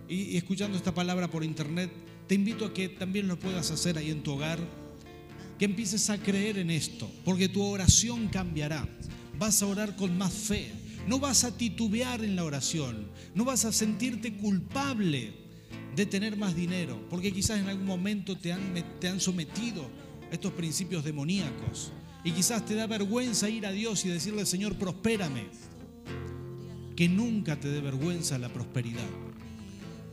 y 0.09 0.35
escuchando 0.35 0.77
esta 0.77 0.93
palabra 0.93 1.29
por 1.29 1.43
internet, 1.43 1.91
te 2.27 2.35
invito 2.35 2.65
a 2.65 2.73
que 2.73 2.89
también 2.89 3.27
lo 3.27 3.37
puedas 3.37 3.69
hacer 3.71 3.97
ahí 3.97 4.09
en 4.09 4.23
tu 4.23 4.31
hogar. 4.31 4.59
Que 5.57 5.65
empieces 5.65 6.09
a 6.09 6.17
creer 6.17 6.57
en 6.57 6.69
esto, 6.69 7.09
porque 7.23 7.49
tu 7.49 7.63
oración 7.63 8.27
cambiará. 8.27 8.87
Vas 9.37 9.61
a 9.61 9.67
orar 9.67 9.95
con 9.95 10.17
más 10.17 10.33
fe. 10.33 10.71
No 11.07 11.19
vas 11.19 11.43
a 11.43 11.55
titubear 11.57 12.23
en 12.23 12.35
la 12.35 12.43
oración. 12.43 13.07
No 13.35 13.45
vas 13.45 13.65
a 13.65 13.71
sentirte 13.71 14.35
culpable 14.35 15.33
de 15.95 16.05
tener 16.05 16.37
más 16.37 16.55
dinero, 16.55 17.05
porque 17.09 17.31
quizás 17.31 17.59
en 17.59 17.67
algún 17.67 17.85
momento 17.85 18.37
te 18.37 18.51
han, 18.51 18.73
te 18.99 19.07
han 19.07 19.19
sometido 19.19 19.89
estos 20.31 20.53
principios 20.53 21.03
demoníacos. 21.03 21.91
Y 22.23 22.31
quizás 22.31 22.65
te 22.65 22.75
da 22.75 22.87
vergüenza 22.87 23.49
ir 23.49 23.65
a 23.65 23.71
Dios 23.71 24.05
y 24.05 24.09
decirle, 24.09 24.45
Señor, 24.45 24.75
prospérame 24.75 25.47
que 26.95 27.09
nunca 27.09 27.59
te 27.59 27.69
dé 27.69 27.81
vergüenza 27.81 28.37
la 28.37 28.49
prosperidad. 28.49 29.09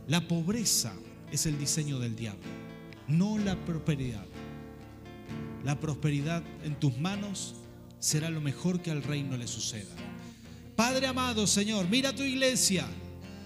La 0.08 0.26
pobreza 0.26 0.92
es 1.30 1.46
el 1.46 1.58
diseño 1.58 1.98
del 1.98 2.16
diablo, 2.16 2.42
no 3.06 3.38
la 3.38 3.56
prosperidad. 3.64 4.26
La 5.64 5.78
prosperidad 5.78 6.42
en 6.64 6.78
tus 6.78 6.96
manos 6.98 7.54
será 7.98 8.30
lo 8.30 8.40
mejor 8.40 8.80
que 8.80 8.90
al 8.90 9.02
reino 9.02 9.36
le 9.36 9.46
suceda. 9.46 9.94
Padre 10.76 11.06
amado, 11.06 11.46
Señor, 11.46 11.88
mira 11.88 12.14
tu 12.14 12.22
iglesia, 12.22 12.86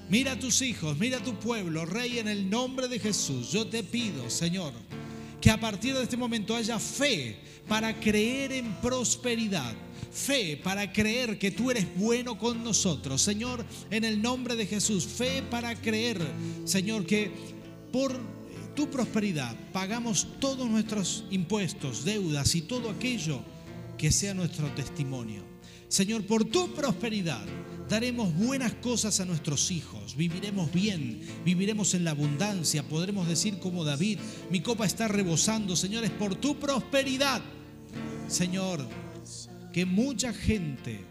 mira 0.09 0.32
a 0.32 0.38
tus 0.38 0.62
hijos, 0.62 0.97
mira 0.99 1.18
a 1.18 1.22
tu 1.22 1.34
pueblo, 1.34 1.84
Rey, 1.84 2.18
en 2.18 2.28
el 2.28 2.49
nombre 2.49 2.86
de 2.88 3.01
Jesús. 3.01 3.51
Yo 3.51 3.66
te 3.66 3.82
pido, 3.82 4.30
Señor, 4.30 4.72
que 5.41 5.51
a 5.51 5.59
partir 5.59 5.95
de 5.95 6.03
este 6.05 6.16
momento 6.16 6.55
haya 6.55 6.78
fe 6.78 7.36
para 7.66 7.99
creer 7.99 8.53
en 8.53 8.72
prosperidad 8.74 9.74
fe 10.14 10.57
para 10.57 10.93
creer 10.93 11.38
que 11.38 11.51
tú 11.51 11.70
eres 11.70 11.86
bueno 11.97 12.38
con 12.38 12.62
nosotros. 12.62 13.20
Señor, 13.20 13.64
en 13.91 14.05
el 14.05 14.22
nombre 14.22 14.55
de 14.55 14.66
Jesús, 14.66 15.05
fe 15.05 15.43
para 15.51 15.74
creer, 15.74 16.20
Señor, 16.64 17.05
que 17.05 17.32
por 17.93 18.18
tu 18.75 18.91
prosperidad 18.91 19.55
pagamos 19.72 20.27
todos 20.41 20.68
nuestros 20.68 21.25
impuestos, 21.31 22.05
deudas 22.05 22.55
y 22.55 22.62
todo 22.62 22.91
aquello 22.91 23.43
que 23.97 24.11
sea 24.11 24.35
nuestro 24.35 24.68
testimonio. 24.75 25.43
Señor, 25.89 26.27
por 26.27 26.45
tu 26.45 26.75
prosperidad 26.75 27.45
daremos 27.89 28.35
buenas 28.35 28.75
cosas 28.75 29.20
a 29.20 29.25
nuestros 29.25 29.70
hijos, 29.70 30.16
viviremos 30.16 30.72
bien, 30.72 31.20
viviremos 31.45 31.95
en 31.95 32.05
la 32.05 32.12
abundancia, 32.12 32.83
podremos 32.83 33.29
decir 33.29 33.59
como 33.59 33.85
David, 33.85 34.18
mi 34.51 34.61
copa 34.61 34.87
está 34.87 35.07
rebosando, 35.07 35.77
Señor, 35.77 36.05
es 36.05 36.11
por 36.11 36.35
tu 36.35 36.59
prosperidad. 36.59 37.43
Señor, 38.27 38.89
que 39.72 39.85
mucha 39.85 40.33
gente 40.33 41.05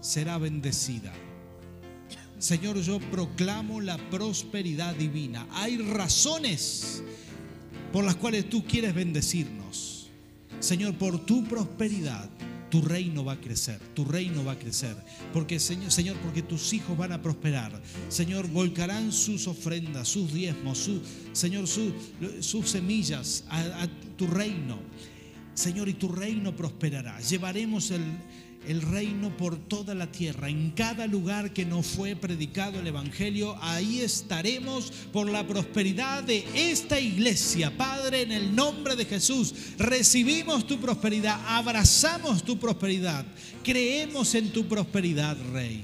será 0.00 0.38
bendecida. 0.38 1.12
Señor, 2.38 2.80
yo 2.80 3.00
proclamo 3.00 3.80
la 3.80 3.98
prosperidad 4.10 4.94
divina. 4.94 5.46
Hay 5.52 5.78
razones 5.78 7.02
por 7.92 8.04
las 8.04 8.16
cuales 8.16 8.48
tú 8.48 8.64
quieres 8.64 8.94
bendecirnos. 8.94 10.08
Señor, 10.60 10.94
por 10.94 11.24
tu 11.24 11.44
prosperidad 11.44 12.30
tu 12.70 12.82
reino 12.82 13.24
va 13.24 13.32
a 13.32 13.40
crecer, 13.40 13.80
tu 13.94 14.04
reino 14.04 14.44
va 14.44 14.52
a 14.52 14.58
crecer. 14.58 14.96
Porque, 15.32 15.58
Señor, 15.58 16.16
porque 16.22 16.42
tus 16.42 16.72
hijos 16.72 16.96
van 16.96 17.12
a 17.12 17.22
prosperar. 17.22 17.80
Señor, 18.08 18.48
volcarán 18.48 19.10
sus 19.10 19.46
ofrendas, 19.46 20.08
sus 20.08 20.32
diezmos, 20.32 20.90
Señor, 21.32 21.66
sus 21.66 22.70
semillas 22.70 23.44
a, 23.48 23.60
a 23.82 23.88
tu 24.16 24.26
reino. 24.26 24.78
Señor, 25.54 25.88
y 25.88 25.94
tu 25.94 26.08
reino 26.08 26.54
prosperará. 26.54 27.18
Llevaremos 27.20 27.90
el, 27.90 28.02
el 28.68 28.82
reino 28.82 29.34
por 29.34 29.56
toda 29.56 29.94
la 29.94 30.12
tierra. 30.12 30.50
En 30.50 30.72
cada 30.72 31.06
lugar 31.06 31.54
que 31.54 31.64
no 31.64 31.82
fue 31.82 32.14
predicado 32.14 32.78
el 32.78 32.86
Evangelio, 32.86 33.56
ahí 33.62 34.00
estaremos 34.00 34.92
por 35.10 35.28
la 35.30 35.46
prosperidad 35.46 36.22
de 36.22 36.44
esta 36.54 37.00
iglesia. 37.00 37.74
Padre, 37.76 38.22
en 38.22 38.32
el 38.32 38.54
nombre 38.54 38.94
de 38.94 39.06
Jesús, 39.06 39.54
recibimos 39.78 40.66
tu 40.66 40.78
prosperidad, 40.78 41.40
abrazamos 41.46 42.44
tu 42.44 42.58
prosperidad, 42.58 43.24
creemos 43.64 44.34
en 44.34 44.52
tu 44.52 44.68
prosperidad, 44.68 45.38
Rey. 45.52 45.82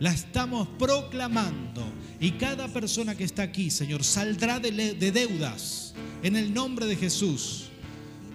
La 0.00 0.10
estamos 0.10 0.66
proclamando 0.78 1.84
y 2.18 2.32
cada 2.32 2.66
persona 2.68 3.14
que 3.14 3.24
está 3.24 3.42
aquí, 3.42 3.70
Señor, 3.70 4.02
saldrá 4.04 4.58
de, 4.58 4.94
de 4.94 5.12
deudas 5.12 5.94
en 6.22 6.36
el 6.36 6.52
nombre 6.54 6.86
de 6.86 6.96
Jesús. 6.96 7.64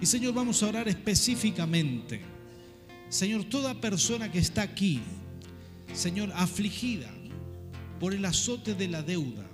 Y 0.00 0.06
Señor, 0.06 0.34
vamos 0.34 0.62
a 0.62 0.68
orar 0.68 0.88
específicamente 0.88 2.37
Señor, 3.08 3.44
toda 3.44 3.80
persona 3.80 4.30
que 4.30 4.38
está 4.38 4.62
aquí, 4.62 5.00
Señor, 5.94 6.30
afligida 6.34 7.10
por 7.98 8.12
el 8.12 8.24
azote 8.24 8.74
de 8.74 8.88
la 8.88 9.02
deuda, 9.02 9.46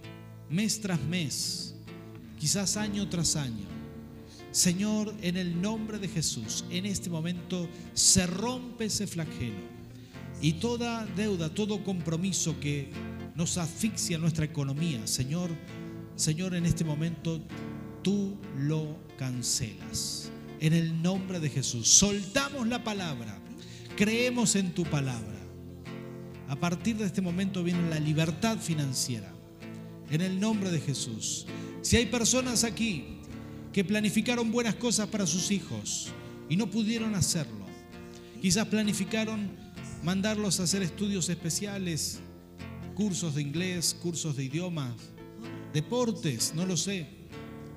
mes 0.51 0.81
tras 0.81 1.01
mes, 1.01 1.77
quizás 2.39 2.77
año 2.77 3.09
tras 3.09 3.37
año. 3.37 3.67
Señor, 4.51 5.15
en 5.23 5.37
el 5.37 5.61
nombre 5.61 5.99
de 5.99 6.09
Jesús, 6.09 6.65
en 6.71 6.87
este 6.87 7.11
momento 7.11 7.69
se 7.93 8.27
rompe 8.27 8.87
ese 8.87 9.07
flagelo 9.07 9.75
y 10.41 10.55
toda 10.55 11.07
deuda, 11.17 11.49
todo 11.49 11.83
compromiso 11.85 12.59
que 12.61 12.91
nos 13.35 13.57
asfixia 13.57 14.19
nuestra 14.19 14.45
economía, 14.45 15.07
Señor, 15.07 15.51
Señor, 16.17 16.55
en 16.55 16.67
este 16.67 16.85
momento 16.85 17.41
tú 18.03 18.37
lo 18.59 18.99
cancelas. 19.17 20.31
En 20.61 20.73
el 20.73 21.03
nombre 21.03 21.41
de 21.41 21.51
Jesús, 21.51 21.89
soltamos 21.89 22.69
la 22.69 22.83
palabra 22.85 23.43
Creemos 23.97 24.57
en 24.57 24.72
tu 24.74 24.82
palabra. 24.82 25.38
A 26.49 26.57
partir 26.57 26.97
de 26.97 27.05
este 27.05 27.20
momento 27.20 27.62
viene 27.62 27.88
la 27.88 28.01
libertad 28.01 28.59
financiera. 28.59 29.32
En 30.11 30.20
el 30.20 30.40
nombre 30.40 30.70
de 30.72 30.80
Jesús. 30.80 31.47
Si 31.80 31.97
hay 31.97 32.07
personas 32.07 32.64
aquí 32.64 33.20
que 33.72 33.84
planificaron 33.84 34.51
buenas 34.51 34.74
cosas 34.74 35.07
para 35.09 35.26
sus 35.26 35.53
hijos 35.53 36.11
y 36.49 36.57
no 36.57 36.70
pudieron 36.70 37.14
hacerlo, 37.14 37.66
quizás 38.42 38.66
planificaron 38.66 39.51
mandarlos 40.03 40.59
a 40.59 40.64
hacer 40.64 40.82
estudios 40.82 41.28
especiales, 41.28 42.18
cursos 42.95 43.36
de 43.36 43.42
inglés, 43.42 43.97
cursos 44.03 44.36
de 44.36 44.45
idiomas, 44.45 44.92
deportes, 45.72 46.53
no 46.55 46.66
lo 46.66 46.76
sé, 46.76 47.07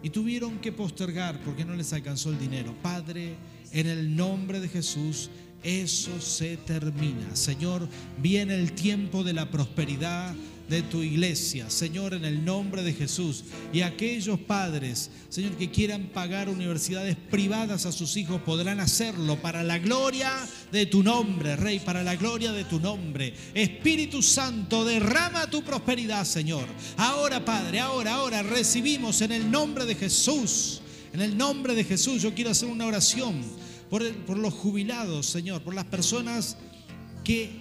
y 0.02 0.10
tuvieron 0.10 0.60
que 0.60 0.72
postergar 0.72 1.40
porque 1.42 1.66
no 1.66 1.76
les 1.76 1.94
alcanzó 1.94 2.32
el 2.32 2.40
dinero. 2.40 2.76
Padre, 2.82 3.36
en 3.72 3.88
el 3.88 4.16
nombre 4.16 4.60
de 4.60 4.70
Jesús, 4.70 5.30
eso 5.68 6.22
se 6.22 6.56
termina. 6.56 7.36
Señor, 7.36 7.90
viene 8.20 8.56
el 8.56 8.72
tiempo 8.72 9.26
de 9.26 9.34
la 9.34 9.52
prosperidad 9.52 10.34
de 10.70 10.82
tu 10.82 11.02
iglesia, 11.02 11.70
Señor, 11.70 12.14
en 12.14 12.24
el 12.24 12.46
nombre 12.46 12.84
de 12.84 12.94
Jesús. 12.94 13.44
Y 13.74 13.82
aquellos 13.82 14.40
padres, 14.40 15.12
Señor, 15.28 15.58
que 15.58 15.70
quieran 15.70 16.10
pagar 16.14 16.48
universidades 16.48 17.18
privadas 17.30 17.86
a 17.86 17.92
sus 17.92 18.16
hijos, 18.16 18.42
podrán 18.44 18.80
hacerlo 18.80 19.42
para 19.42 19.62
la 19.62 19.78
gloria 19.78 20.32
de 20.72 20.86
tu 20.86 21.04
nombre, 21.04 21.58
Rey, 21.58 21.80
para 21.80 22.02
la 22.02 22.16
gloria 22.16 22.54
de 22.54 22.64
tu 22.64 22.80
nombre. 22.80 23.34
Espíritu 23.54 24.22
Santo, 24.22 24.86
derrama 24.86 25.50
tu 25.50 25.64
prosperidad, 25.64 26.24
Señor. 26.24 26.66
Ahora, 26.96 27.44
Padre, 27.44 27.82
ahora, 27.82 28.16
ahora 28.16 28.42
recibimos 28.42 29.20
en 29.22 29.34
el 29.34 29.52
nombre 29.52 29.86
de 29.86 29.96
Jesús. 29.96 30.82
En 31.12 31.22
el 31.22 31.38
nombre 31.38 31.76
de 31.76 31.84
Jesús, 31.84 32.22
yo 32.22 32.34
quiero 32.34 32.52
hacer 32.52 32.70
una 32.70 32.86
oración 32.86 33.67
por, 33.90 34.38
los 34.38 34.54
jubilados, 34.54 35.26
Señor, 35.26 35.62
por 35.62 35.74
las 35.74 35.86
personas 35.86 36.58
que 37.24 37.52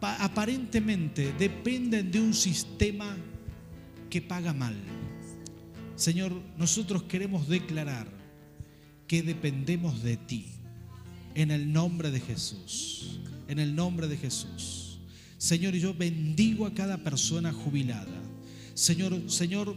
aparentemente 0.00 1.32
dependen 1.38 2.10
de 2.10 2.20
un 2.20 2.34
sistema 2.34 3.16
que 4.08 4.22
paga 4.22 4.52
mal. 4.52 4.74
Señor, 5.96 6.32
nosotros 6.56 7.02
queremos 7.04 7.48
declarar 7.48 8.08
que 9.06 9.22
dependemos 9.22 10.02
de 10.02 10.16
ti. 10.16 10.46
En 11.34 11.50
el 11.50 11.72
nombre 11.72 12.10
de 12.10 12.20
Jesús. 12.20 13.20
En 13.46 13.58
el 13.58 13.74
nombre 13.74 14.08
de 14.08 14.16
Jesús. 14.16 14.98
Señor, 15.38 15.74
yo 15.74 15.94
bendigo 15.94 16.66
a 16.66 16.74
cada 16.74 16.98
persona 16.98 17.52
jubilada. 17.52 18.20
Señor, 18.74 19.30
Señor, 19.30 19.76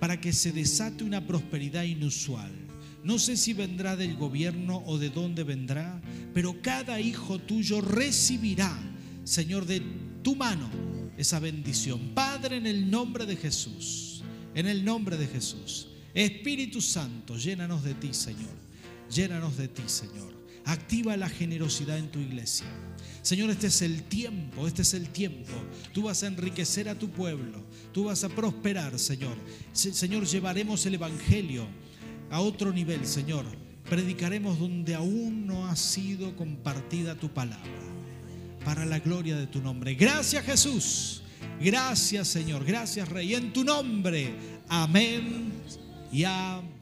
para 0.00 0.20
que 0.20 0.32
se 0.32 0.52
desate 0.52 1.04
una 1.04 1.26
prosperidad 1.26 1.84
inusual 1.84 2.67
no 3.04 3.18
sé 3.18 3.36
si 3.36 3.52
vendrá 3.52 3.96
del 3.96 4.16
gobierno 4.16 4.82
o 4.86 4.98
de 4.98 5.10
dónde 5.10 5.44
vendrá, 5.44 6.00
pero 6.34 6.60
cada 6.62 7.00
hijo 7.00 7.38
tuyo 7.38 7.80
recibirá, 7.80 8.76
Señor, 9.24 9.66
de 9.66 9.82
tu 10.22 10.34
mano 10.34 10.68
esa 11.16 11.38
bendición. 11.38 12.12
Padre, 12.14 12.56
en 12.56 12.66
el 12.66 12.90
nombre 12.90 13.26
de 13.26 13.36
Jesús, 13.36 14.22
en 14.54 14.66
el 14.66 14.84
nombre 14.84 15.16
de 15.16 15.26
Jesús. 15.26 15.88
Espíritu 16.14 16.80
Santo, 16.80 17.36
llénanos 17.36 17.84
de 17.84 17.94
ti, 17.94 18.12
Señor. 18.12 18.56
Llénanos 19.10 19.56
de 19.56 19.68
ti, 19.68 19.82
Señor. 19.86 20.36
Activa 20.64 21.16
la 21.16 21.28
generosidad 21.28 21.98
en 21.98 22.10
tu 22.10 22.18
iglesia. 22.18 22.66
Señor, 23.22 23.50
este 23.50 23.68
es 23.68 23.82
el 23.82 24.02
tiempo, 24.02 24.66
este 24.66 24.82
es 24.82 24.94
el 24.94 25.08
tiempo. 25.08 25.52
Tú 25.92 26.02
vas 26.02 26.22
a 26.22 26.26
enriquecer 26.26 26.88
a 26.88 26.98
tu 26.98 27.08
pueblo, 27.10 27.64
tú 27.92 28.04
vas 28.04 28.24
a 28.24 28.28
prosperar, 28.28 28.98
Señor. 28.98 29.36
Señor, 29.72 30.26
llevaremos 30.26 30.84
el 30.86 30.94
Evangelio 30.94 31.66
a 32.30 32.40
otro 32.40 32.72
nivel, 32.72 33.06
Señor. 33.06 33.44
Predicaremos 33.88 34.58
donde 34.58 34.94
aún 34.94 35.46
no 35.46 35.66
ha 35.66 35.76
sido 35.76 36.36
compartida 36.36 37.14
tu 37.14 37.30
palabra, 37.30 37.70
para 38.64 38.84
la 38.84 38.98
gloria 38.98 39.36
de 39.36 39.46
tu 39.46 39.62
nombre. 39.62 39.94
Gracias 39.94 40.44
Jesús, 40.44 41.22
gracias 41.58 42.28
Señor, 42.28 42.64
gracias 42.64 43.08
Rey, 43.08 43.34
en 43.34 43.52
tu 43.52 43.64
nombre. 43.64 44.34
Amén 44.68 45.52
y 46.12 46.24
amén. 46.24 46.77